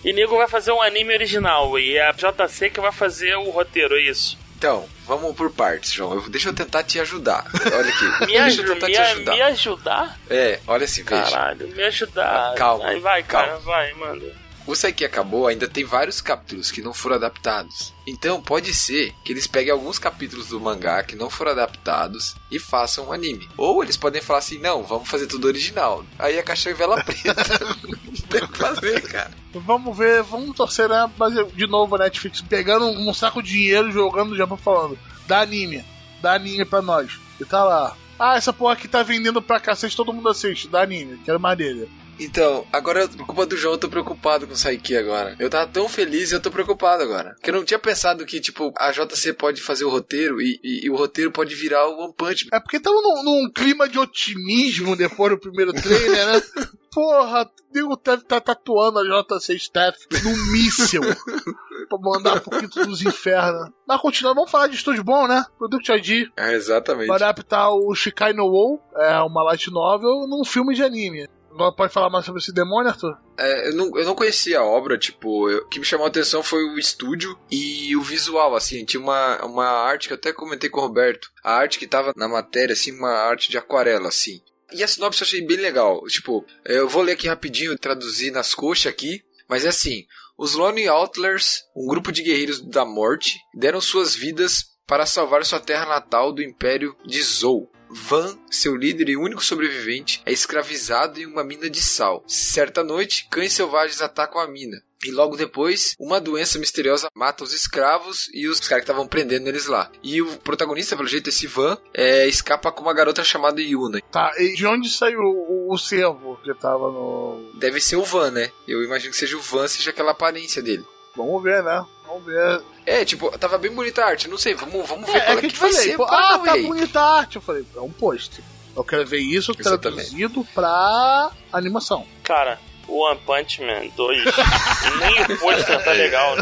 [0.03, 3.49] e nego vai fazer um anime original e é a JC que vai fazer o
[3.49, 4.37] roteiro, é isso.
[4.57, 6.13] Então, vamos por partes, João.
[6.13, 7.45] Eu- deixa eu tentar te ajudar.
[7.65, 8.05] Olha aqui.
[8.25, 9.31] Me, deixa eu aju tentar me, ajudar.
[9.33, 10.19] me ajudar?
[10.29, 11.23] É, olha assim, veja.
[11.31, 12.55] Caralho, me ajudar.
[12.55, 13.61] Calma, Aí vai, cara, calma.
[13.65, 14.42] vai, manda.
[14.65, 17.93] O Saiki acabou, ainda tem vários capítulos que não foram adaptados.
[18.07, 22.59] Então pode ser que eles peguem alguns capítulos do mangá que não foram adaptados e
[22.59, 23.49] façam um anime.
[23.57, 26.05] Ou eles podem falar assim, não, vamos fazer tudo original.
[26.17, 27.35] Aí a caixa é vela preta.
[28.29, 29.31] tem que fazer, cara.
[29.53, 31.11] Vamos ver, vamos torcer, né?
[31.17, 34.97] Mas de novo a Netflix pegando um saco de dinheiro jogando Japão falando:
[35.27, 35.83] dá anime,
[36.21, 37.19] dá anime pra nós.
[37.39, 37.97] E tá lá.
[38.17, 41.57] Ah, essa porra aqui tá vendendo pra cacete, todo mundo assiste, dá anime, quero mais
[41.57, 41.89] dele.
[42.23, 45.35] Então, agora, por culpa do João, eu tô preocupado com o Saiki agora.
[45.39, 47.31] Eu tava tão feliz e eu tô preocupado agora.
[47.35, 50.85] Porque eu não tinha pensado que, tipo, a JC pode fazer o roteiro e, e-
[50.85, 52.57] e o roteiro pode virar o One Punch Man.
[52.57, 56.41] É porque tamo num, num clima de otimismo depois do primeiro trailer, né?
[56.93, 61.01] Porra, o nego deve estar tatuando a JC Staff num míssil
[61.89, 63.71] pra mandar pro quinto dos infernos.
[63.87, 65.43] Mas continuando, vamos falar de estúdio bom, né?
[65.57, 67.07] Product ID É, exatamente.
[67.07, 71.27] vai adaptar o Shikai no Wo, é uma light novel, num filme de anime.
[71.75, 73.17] Pode falar mais sobre esse demônio, Arthur?
[73.37, 76.09] É, eu, não, eu não conhecia a obra, tipo, eu- o que me chamou a
[76.09, 80.33] atenção foi o estúdio e o visual, assim, tinha uma, uma arte que eu até
[80.33, 84.07] comentei com o Roberto, a arte que tava na matéria, assim, uma arte de aquarela,
[84.09, 84.41] assim.
[84.71, 88.53] E a sinopse eu achei bem legal, tipo, eu vou ler aqui rapidinho, traduzir nas
[88.55, 90.05] coxas aqui, mas é assim,
[90.37, 95.59] os Lone Outliers, um grupo de guerreiros da morte, deram suas vidas para salvar sua
[95.59, 97.71] terra natal do Império de Zou.
[97.93, 102.23] Van, seu líder e único sobrevivente, é escravizado em uma mina de sal.
[102.27, 104.81] Certa noite, cães selvagens atacam a mina.
[105.05, 109.49] E logo depois, uma doença misteriosa mata os escravos e os caras que estavam prendendo
[109.49, 109.91] eles lá.
[110.01, 113.99] E o protagonista, pelo jeito, esse Van, é, escapa com uma garota chamada Yuna.
[114.09, 117.51] Tá, e de onde saiu o, o servo que tava no.
[117.55, 118.49] Deve ser o Van, né?
[118.65, 120.85] Eu imagino que seja o Van, seja aquela aparência dele.
[121.15, 121.85] Vamos ver, né?
[122.13, 122.61] Vamos ver.
[122.85, 124.27] É, tipo, tava bem bonita a arte.
[124.27, 125.95] Não sei, vamos, vamos ver É, qual é é que que, vai ser.
[125.97, 127.35] pô, ah, tá bonita a arte.
[127.37, 128.43] Eu falei, é um post.
[128.75, 129.81] Eu quero ver isso Exatamente.
[130.09, 132.05] traduzido pra animação.
[132.23, 134.23] Cara, o One Punch Man 2,
[134.99, 136.35] nem o pôster tá legal.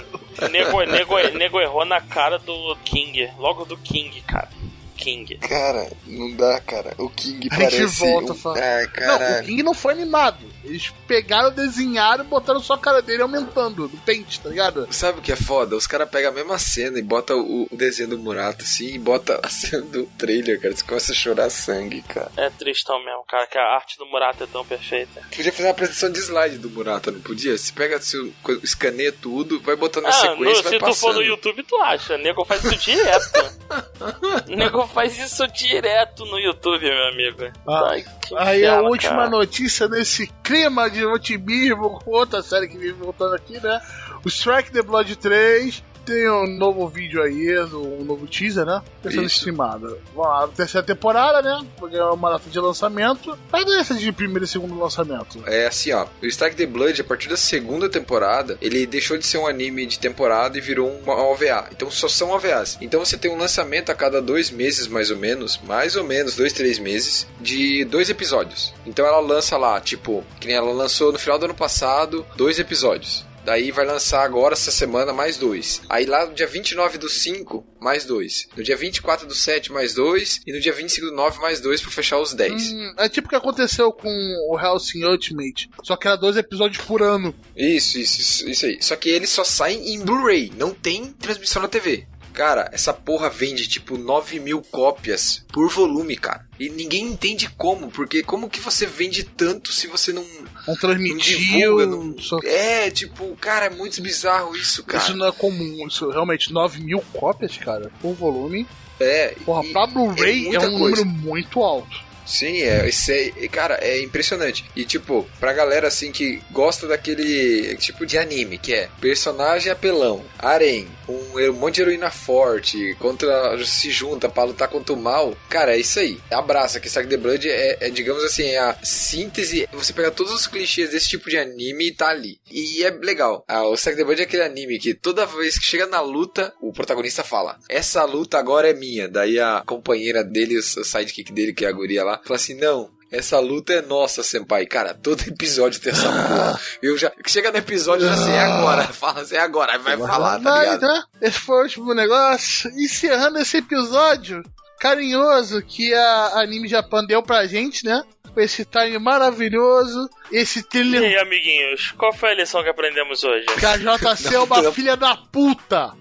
[0.49, 4.49] Nego, nego, nego errou na cara do King, logo do King, cara.
[4.95, 5.35] King.
[5.37, 6.93] Cara, não dá, cara.
[6.99, 8.53] O King A gente volta, um...
[8.55, 9.43] Ai, Não, o.
[9.43, 10.37] King não foi animado.
[10.63, 14.87] Eles pegaram, desenharam e botaram só a cara dele aumentando do pente, tá ligado?
[14.91, 15.75] Sabe o que é foda?
[15.75, 18.99] Os caras pegam a mesma cena e botam o, o desenho do Murata assim e
[18.99, 20.75] bota a cena do trailer, cara.
[20.75, 22.31] Você começa a chorar sangue, cara.
[22.37, 25.21] É tristão mesmo, cara, que a arte do Murata é tão perfeita.
[25.35, 27.57] Podia fazer uma apresentação de slide do Murata, não podia?
[27.57, 27.99] Você pega,
[28.43, 30.99] co- escaneia tudo, vai botando Ah, sequência no- e se vai tu passando.
[30.99, 32.17] for no YouTube, tu acha.
[32.17, 33.31] Nego faz isso direto.
[34.47, 37.51] Nego faz isso direto no YouTube, meu amigo.
[37.67, 39.29] Ah, Ai, que Aí a inferno, última cara.
[39.29, 43.81] notícia nesse clima de otimismo com outra série que vem voltando aqui, né?
[44.25, 48.81] O Strike the Blood 3 tem um novo vídeo aí, um novo teaser, né?
[49.01, 49.37] Tá sendo Isso.
[49.37, 49.97] streamado.
[50.15, 51.67] Vamos lá, terceira temporada, né?
[51.77, 53.37] Porque é uma data de lançamento.
[53.51, 55.43] Mas não é essa de primeiro e segundo lançamento.
[55.45, 56.05] É assim, ó.
[56.21, 59.85] O Strike the Blood, a partir da segunda temporada, ele deixou de ser um anime
[59.85, 61.67] de temporada e virou uma OVA.
[61.71, 62.77] Então só são OVAs.
[62.81, 66.35] Então você tem um lançamento a cada dois meses, mais ou menos, mais ou menos,
[66.35, 68.73] dois, três meses, de dois episódios.
[68.85, 72.59] Então ela lança lá, tipo, que nem ela lançou no final do ano passado, dois
[72.59, 73.25] episódios.
[73.43, 75.81] Daí vai lançar agora essa semana mais dois.
[75.89, 78.47] Aí lá no dia 29 do 5, mais dois.
[78.55, 80.41] No dia 24 do 7, mais dois.
[80.45, 82.71] E no dia 25 do 9, mais dois pra fechar os 10.
[82.71, 84.09] Hum, é tipo o que aconteceu com
[84.49, 85.69] o Hellsing Ultimate.
[85.83, 87.33] Só que era dois episódios por ano.
[87.55, 88.77] Isso, isso, isso, isso aí.
[88.81, 92.07] Só que eles só saem em Blu-ray, não tem transmissão na TV.
[92.33, 96.47] Cara, essa porra vende tipo 9 mil cópias por volume, cara.
[96.59, 100.25] E ninguém entende como, porque como que você vende tanto se você não.
[100.67, 101.37] Não transmitiu.
[101.39, 105.03] divulga, não- só- É, tipo, cara, é muito bizarro isso, cara.
[105.03, 105.85] Isso não é comum.
[105.87, 108.65] Isso realmente, 9 mil cópias, cara, por volume.
[108.99, 111.03] É, Porra, pra Blu-ray é, muita um coisa.
[111.03, 112.10] número muito alto.
[112.25, 114.65] Sim, é, isso é, cara, é impressionante.
[114.75, 120.23] E tipo, pra galera assim que gosta daquele tipo de anime, que é personagem apelão,
[120.37, 125.35] harém, um, um monte de heroína forte, contra se junta pra lutar contra o mal,
[125.49, 126.17] cara, é isso aí.
[126.31, 130.33] Abraça que Strike the Blood é, é, digamos assim, é a síntese, você pega todos
[130.33, 132.39] os clichês desse tipo de anime e tá ali.
[132.49, 133.43] E é legal.
[133.47, 136.53] Ah, o Strike the Blood é aquele anime que toda vez que chega na luta,
[136.61, 139.07] o protagonista fala: "Essa luta agora é minha".
[139.07, 142.89] Daí a companheira dele, o sidekick dele, que é a guria lá, fala assim: "Não,
[143.11, 144.65] essa luta é nossa, senpai.
[144.65, 146.59] Cara, todo episódio tem essa porra.
[146.81, 147.11] Eu já.
[147.27, 148.83] Chega no episódio já sei, é agora.
[148.87, 149.73] Fala assim, é agora.
[149.73, 150.81] Aí vai falar, tá ligado?
[150.81, 151.03] né?
[151.21, 152.71] Esse foi o último negócio.
[152.71, 154.41] Encerrando esse episódio
[154.79, 158.01] carinhoso que a Anime Japan deu pra gente, né?
[158.33, 160.09] Com esse time maravilhoso.
[160.31, 163.45] Esse E trilha aí, amiguinhos, qual foi a lição que aprendemos hoje?
[163.45, 165.91] que a JC é uma Não, filha da puta.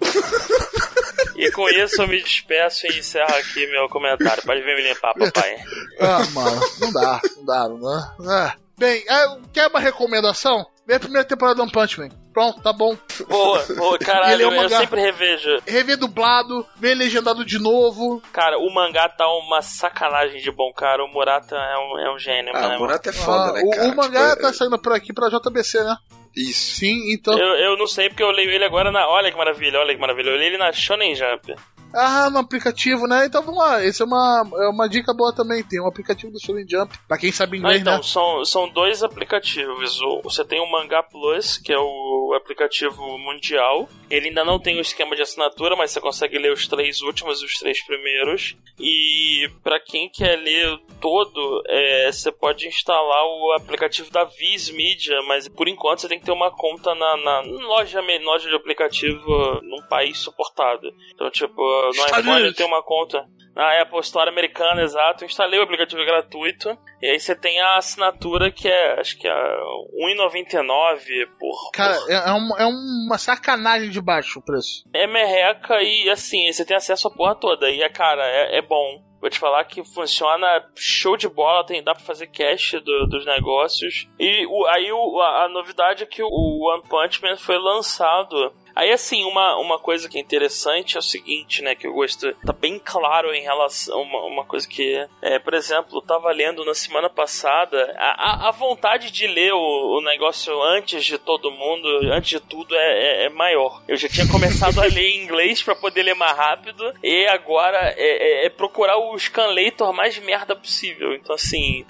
[1.36, 4.42] E com isso eu me despeço e encerro aqui meu comentário.
[4.44, 5.56] Pode vir me limpar, papai.
[6.00, 8.14] Ah, mano, não dá, não dá, não dá.
[8.26, 8.54] Ah.
[8.78, 10.64] Bem, é, quer uma recomendação?
[10.86, 12.08] Vê a primeira temporada do One Punch Man.
[12.40, 12.96] Pronto, tá bom.
[13.28, 14.78] Boa, boa, Ele caralho, é um eu mangá.
[14.78, 15.58] sempre revejo.
[15.66, 18.22] Rever dublado, ver legendado de novo.
[18.32, 21.04] Cara, o mangá tá uma sacanagem de bom, cara.
[21.04, 22.76] O Murata é um, é um gênio, Ah, mano.
[22.76, 23.88] o Murata é foda, Ah, né, o, cara?
[23.88, 25.96] o mangá Tipo, tá saindo por aqui pra JBC, né?
[26.34, 26.76] Isso.
[26.76, 27.36] Sim, então.
[27.38, 29.06] Eu, eu não sei porque eu leio ele agora na.
[29.08, 30.30] Olha que maravilha, olha que maravilha.
[30.30, 31.54] Eu li ele na Shonen Jump.
[31.92, 33.26] Ah, no aplicativo, né?
[33.26, 33.82] Então vamos lá.
[33.82, 35.62] Essa é uma, é uma dica boa também.
[35.62, 36.96] Tem um aplicativo do Shonen Jump.
[37.08, 38.02] Pra quem sabe Ah, inglês, então, né?
[38.02, 39.98] são, são dois aplicativos.
[40.22, 43.88] Você tem o Mangá Plus, que é o aplicativo mundial.
[44.08, 47.42] Ele ainda não tem o esquema de assinatura, mas você consegue ler os três últimos
[47.42, 48.56] e os três primeiros.
[48.78, 55.20] E pra quem quer ler todo, é, você pode instalar o aplicativo da Viz Media,
[55.22, 59.60] mas por enquanto você tem que ter uma conta na, na loja, loja de aplicativo
[59.62, 60.92] num país suportado.
[61.14, 62.56] Então, tipo, no iPhone Unidos.
[62.56, 63.24] tem uma conta
[63.54, 65.24] na Apple Store americana, exato.
[65.24, 66.76] Eu instalei o aplicativo gratuito.
[67.02, 71.70] E aí você tem a assinatura que é, acho que é R$1,99 por.
[71.72, 74.84] Cara, por- é, é uma, é uma sacanagem de baixo o preço.
[74.94, 77.68] É merreca e assim, você tem acesso à porra toda.
[77.70, 79.02] E é, cara, é, é bom.
[79.20, 83.26] Vou te falar que funciona show de bola, tem, dá pra fazer cash do- dos
[83.26, 84.08] negócios.
[84.18, 88.50] E o- aí o- a, a novidade é que o One Punch Man foi lançado.
[88.74, 91.74] Aí assim, uma, uma coisa que é interessante é o seguinte, né?
[91.74, 92.32] Que eu gosto.
[92.46, 95.06] Tá bem claro em relação uma, uma coisa que.
[95.22, 97.94] É, por exemplo, eu tava lendo na semana passada.
[97.98, 102.40] A, a, a vontade de ler o, o negócio antes de todo mundo, antes de
[102.40, 103.82] tudo, é, é- é maior.
[103.88, 106.92] Eu já tinha começado a ler em inglês pra poder ler mais rápido.
[107.02, 111.14] E agora é, é- é procurar o scanlator mais merda possível.
[111.14, 111.84] Então, assim,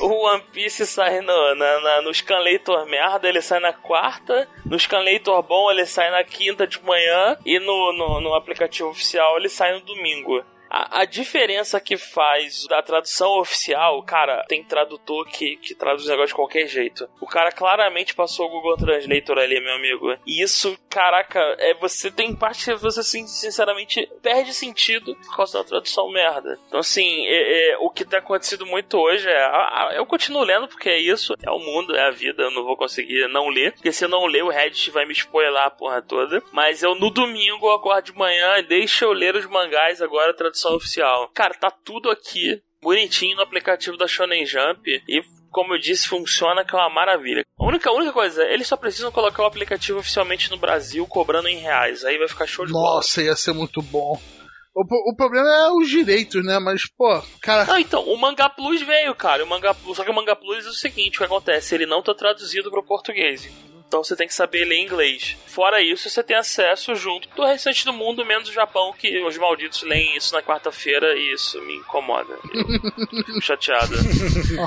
[0.00, 4.48] o, o One Piece sai no, na, na- no scanlator merda, ele sai na quarta.
[4.64, 7.36] No scanlator bom, ele sai na quinta de manhã.
[7.44, 10.42] E no, no, no aplicativo oficial, ele sai no domingo.
[10.76, 16.10] A, a diferença que faz da tradução oficial, cara, tem tradutor que, que traduz o
[16.10, 17.08] negócio de qualquer jeito.
[17.20, 20.14] O cara claramente passou o Google Translator ali, meu amigo.
[20.26, 25.58] E isso, caraca, é você tem parte que você, sin- sinceramente, perde sentido por causa
[25.58, 26.58] da tradução merda.
[26.68, 29.36] Então, assim, é- é, o que tem acontecido muito hoje é.
[29.44, 32.50] a- a- eu continuo lendo porque é isso, é o mundo, é a vida, eu
[32.50, 33.72] não vou conseguir não ler.
[33.72, 36.42] Porque se eu não ler, o Reddit vai me spoiler a porra toda.
[36.52, 40.34] Mas eu no domingo eu acordo de manhã e deixa eu ler os mangás agora,
[40.34, 41.30] tradução oficial.
[41.34, 46.64] Cara, tá tudo aqui bonitinho no aplicativo da Shonen Jump e como eu disse, funciona
[46.66, 47.42] que é uma maravilha.
[47.58, 51.48] A única, a única coisa, eles só precisam colocar o aplicativo oficialmente no Brasil cobrando
[51.48, 52.04] em reais.
[52.04, 52.96] Aí vai ficar show de bola.
[52.96, 54.20] Nossa, ia ser muito bom.
[54.74, 56.58] O, o problema é os direitos, né?
[56.58, 57.72] Mas, pô, cara.
[57.72, 59.42] Ah, então, o Manga Plus veio, cara.
[59.42, 61.74] O Manga Plus, só que o Manga Plus é o seguinte, o que acontece?
[61.74, 63.50] Ele não tá traduzido pro português.
[63.88, 65.36] Então você tem que saber ler inglês.
[65.46, 69.38] Fora isso, você tem acesso junto do restante do mundo, menos o Japão, que os
[69.38, 72.36] malditos leem isso na quarta-feira e isso me incomoda.
[72.52, 73.94] Eu fico chateado.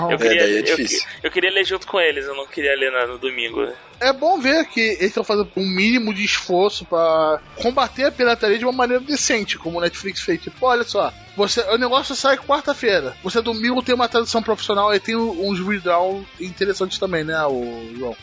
[0.10, 0.78] Eu queria, daí é eu,
[1.24, 3.72] eu queria ler junto com eles, eu não queria ler no domingo.
[4.00, 8.58] É bom ver que eles estão fazendo um mínimo de esforço pra combater a pirataria
[8.58, 10.42] de uma maneira decente, como o Netflix fez.
[10.42, 13.16] Tipo, olha só, você, o negócio sai quarta-feira.
[13.22, 18.16] Você domingo tem uma tradução profissional e tem uns redraw interessantes também, né, o João?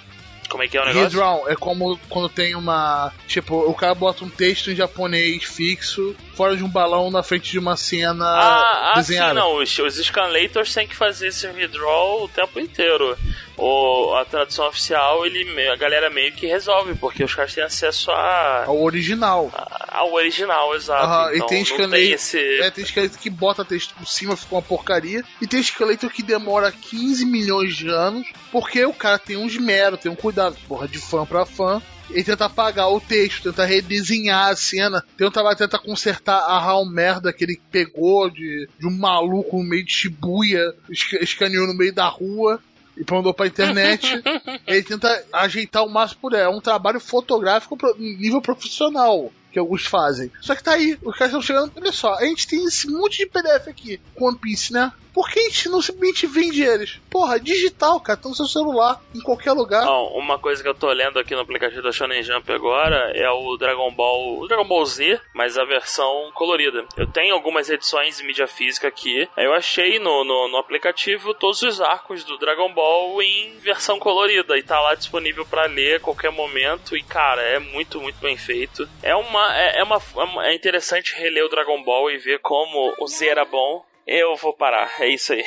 [0.49, 1.09] Como é que é o negócio?
[1.09, 3.13] Redraw é como quando tem uma.
[3.27, 7.51] Tipo, o cara bota um texto em japonês fixo, fora de um balão na frente
[7.51, 9.35] de uma cena Ah, ah sim, desenhada.
[9.35, 9.57] não.
[9.57, 13.17] Os, os scanlators têm que fazer esse redraw o tempo inteiro.
[13.59, 18.11] O, a tradução oficial, ele, a galera meio que resolve, porque os caras têm acesso
[18.11, 19.51] a, Ao original.
[19.55, 21.05] a- ao original, exato.
[21.07, 22.61] Aham, então e tem escalator, tem esse...
[22.61, 25.25] é, tem esqueleto que bota texto por cima, fica uma porcaria.
[25.41, 29.97] E tem esqueleto que demora 15 milhões de anos, porque o cara tem um esmero,
[29.97, 31.81] tem um cuidado, porra, de fã pra fã.
[32.11, 36.87] Ele tenta apagar o texto, tenta redesenhar a cena, tenta, vai tentar consertar a real
[36.87, 41.75] merda que ele pegou de, de um maluco no meio de Shibuya, esca- escaneou no
[41.75, 42.61] meio da rua
[42.97, 44.07] e mandou pra internet.
[44.67, 49.87] ele tenta ajeitar o máximo por É um trabalho fotográfico pro- nível profissional que alguns
[49.87, 50.31] fazem.
[50.43, 51.73] Só que tá aí, os caras estão chegando.
[51.75, 54.93] Olha só, a gente tem esse monte de PDF aqui com One Piece, né?
[55.17, 57.01] Por que a gente não simplesmente vende eles?
[57.09, 59.83] Porra, digital, cara, tá no seu celular, em qualquer lugar.
[59.83, 63.27] Não, uma coisa que eu tô lendo aqui no aplicativo da Shonen Jump agora é
[63.31, 66.85] o Dragon Ball, o Dragon Ball Z, mas a versão colorida.
[66.99, 69.27] Eu tenho algumas edições em mídia física aqui.
[69.39, 74.59] Eu achei no, no, no aplicativo todos os arcos do Dragon Ball em versão colorida
[74.59, 76.95] e tá lá disponível pra ler a qualquer momento.
[76.95, 78.87] E cara, é muito, muito bem feito.
[79.03, 82.40] É uma, é, é uma, é uma- é interessante reler o Dragon Ball e ver
[82.40, 83.84] como o Z era bom.
[84.08, 85.44] Eu vou parar, é isso aí.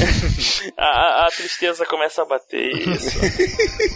[0.77, 2.71] A, a- a tristeza começa a bater.
[2.77, 3.17] Isso.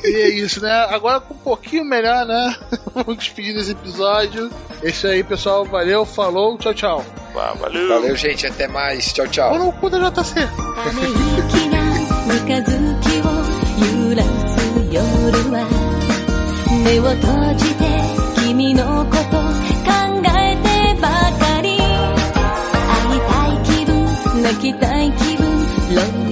[0.07, 0.71] E é isso, né?
[0.89, 2.55] Agora com um pouquinho melhor, né?
[2.93, 4.49] Vamos despedir desse episódio.
[4.81, 5.65] É isso aí, pessoal.
[5.65, 7.05] Valeu, falou, tchau, tchau.
[7.33, 7.87] Vá, valeu.
[7.89, 8.47] Valeu, gente.
[8.47, 9.11] Até mais.
[9.13, 9.51] Tchau, tchau.
[9.53, 10.33] Ou no cu da JC.
[10.33, 11.77] ため息が
[12.25, 13.25] 三日月を
[14.09, 14.27] 揺らす
[14.91, 15.01] 夜
[15.51, 15.67] は
[16.85, 17.83] 目を閉じて
[18.45, 19.16] 君のこ
[24.47, 26.26] 分泣きたい気分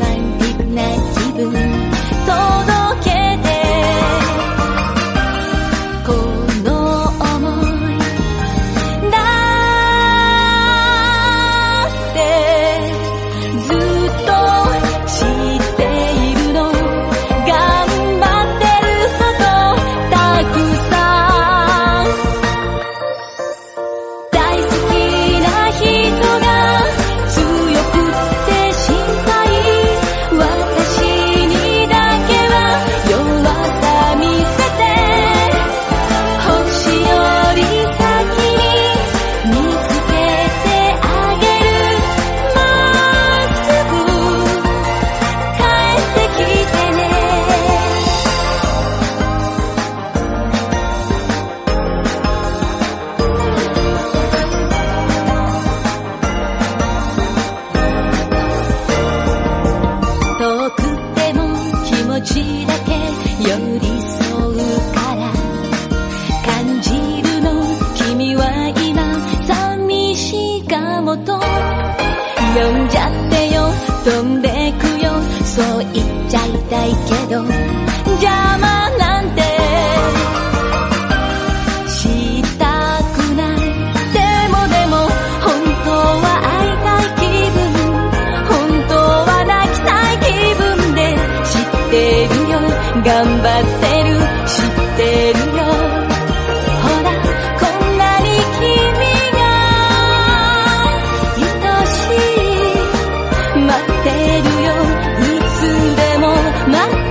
[104.07, 104.70] てるよ。
[105.18, 105.24] い
[105.57, 106.24] つでも
[106.68, 107.05] 待って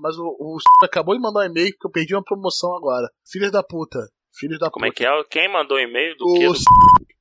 [0.00, 3.08] mas o, o acabou de mandar um e-mail que eu perdi uma promoção agora.
[3.30, 3.98] Filhos da puta.
[4.38, 4.96] Filhos da Como é puta.
[4.98, 5.24] que é?
[5.30, 6.44] Quem mandou o e-mail do O quê?
[6.46, 6.64] s-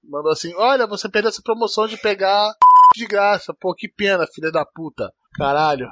[0.04, 2.52] mandou assim: Olha, você perdeu essa promoção de pegar
[2.96, 3.54] de graça.
[3.60, 5.12] Pô, que pena, filha da puta.
[5.36, 5.88] Caralho.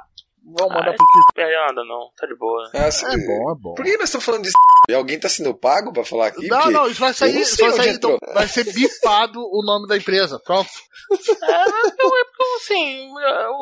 [0.49, 1.17] Vamos mandar Ai, pro que.
[1.17, 2.69] Não perde nada não, tá de boa.
[2.73, 3.73] Nossa, É bom, é bom.
[3.73, 4.49] Por que nós estamos falando de
[4.89, 6.47] e alguém tá sendo pago pra falar aqui?
[6.47, 9.61] Não, Porque não, isso vai sair, não isso vai sair, então, vai ser bipado o
[9.65, 10.39] nome da empresa.
[10.45, 10.69] Pronto.
[11.09, 13.13] É, mas não é porque assim,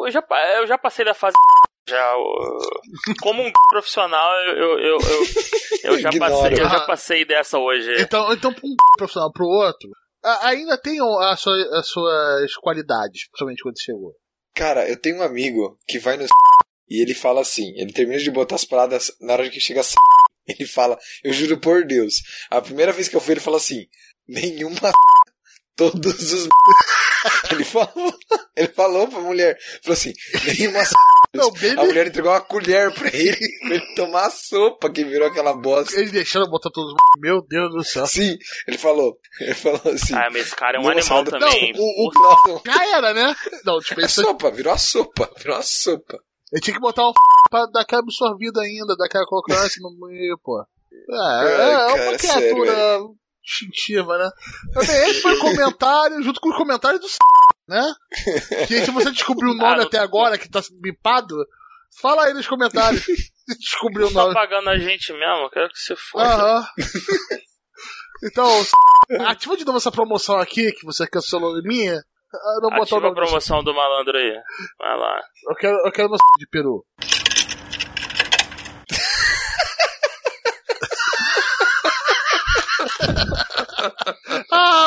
[0.06, 0.24] eu já,
[0.58, 1.36] eu já passei da fase.
[1.88, 2.14] Já,
[3.22, 5.00] como um profissional, eu, eu, eu,
[5.84, 6.86] eu, já passei, eu já Ah.
[6.88, 8.02] passei dessa hoje.
[8.02, 9.90] Então, então pra um profissional pro outro,
[10.24, 14.14] a- ainda tem o- a sua- as suas qualidades, principalmente quando chegou.
[14.56, 16.26] Cara, eu tenho um amigo que vai no
[16.90, 19.84] e ele fala assim, ele termina de botar as paradas na hora que chega a
[20.48, 22.16] ele fala, eu juro por Deus,
[22.50, 23.86] a primeira vez que eu fui ele fala assim,
[24.28, 24.74] nenhuma
[25.78, 26.48] todos os
[27.52, 28.14] ele falou,
[28.56, 30.14] ele falou pra mulher, falou assim,
[30.48, 30.80] nenhuma
[31.36, 35.04] Não, A Baby, mulher entregou uma colher pra ele, pra ele tomar a sopa que
[35.04, 36.00] virou aquela bosta.
[36.00, 36.98] ele deixando botar todos os.
[37.20, 38.06] Meu Deus do céu.
[38.06, 39.18] Sim, ele falou.
[39.40, 40.14] Ele falou assim.
[40.14, 41.74] Ah, mas esse cara é um animal não, também.
[41.74, 43.36] Não, o, o Não, já era, né?
[43.66, 46.20] Não, tipo, é isso, sopa, virou a sopa, virou a sopa.
[46.52, 47.14] ele tinha que botar um
[47.50, 50.64] pra dar aquela absorvida ainda, dar aquela crocância no meio, pô.
[51.10, 53.00] É, é, é uma criatura
[53.46, 54.30] instintiva, né?
[54.74, 57.08] Também esse foi o comentário, junto com o comentário do
[57.68, 57.82] né?
[58.68, 61.36] Que se você descobriu o nome Ah, não- até agora, que tá bipado,
[62.02, 63.04] fala aí nos comentários.
[63.46, 64.34] Se descobriu o Tá nome.
[64.34, 66.26] pagando a gente mesmo, eu quero que você foda.
[66.26, 66.68] Aham.
[68.24, 68.48] Então,
[69.28, 71.92] ativa de novo essa promoção aqui, que você cancelou minha.
[71.94, 74.34] Eu não vou botar o Ativa a promoção do malandro aí.
[74.80, 75.22] Vai lá.
[75.50, 76.84] Eu quero, eu quero meu de peru.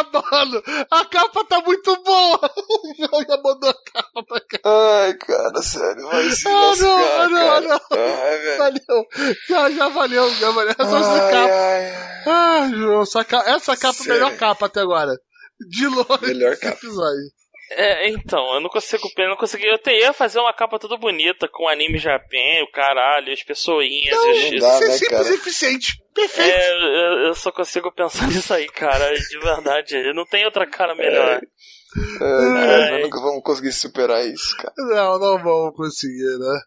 [0.01, 2.41] Ah, mano, a capa tá muito boa.
[2.99, 4.59] Eu já mandou a capa pra cá.
[4.65, 7.81] Ai, cara, sério, vai se Ah, não, lascar, ah, não, ah, não.
[7.93, 8.59] Ai, velho.
[8.59, 9.07] Valeu.
[9.49, 10.75] Já, já valeu, já valeu.
[10.79, 11.55] Essa, Ai, capa.
[11.55, 12.23] ai.
[12.27, 15.13] Ah, João, essa, ca- essa capa é a melhor capa até agora.
[15.71, 16.07] De longe.
[16.23, 16.75] Melhor capa.
[16.77, 17.31] episódio.
[17.71, 19.67] É, então, eu não consigo, eu não consegui.
[19.67, 24.33] Eu fazer uma capa toda bonita, com anime japem, o caralho, as pessoinhas Não, e
[24.33, 25.29] os não dá, Isso é né, simples cara?
[25.31, 26.03] e eficiente.
[26.15, 26.51] Perfeito.
[26.51, 30.13] É, eu, eu só consigo pensar nisso aí, cara, de verdade.
[30.15, 31.41] Não tem outra cara melhor.
[32.19, 32.91] Cara, Ai.
[32.93, 34.75] nós nunca vamos conseguir superar isso, cara.
[34.77, 36.61] Não, não vamos conseguir, né?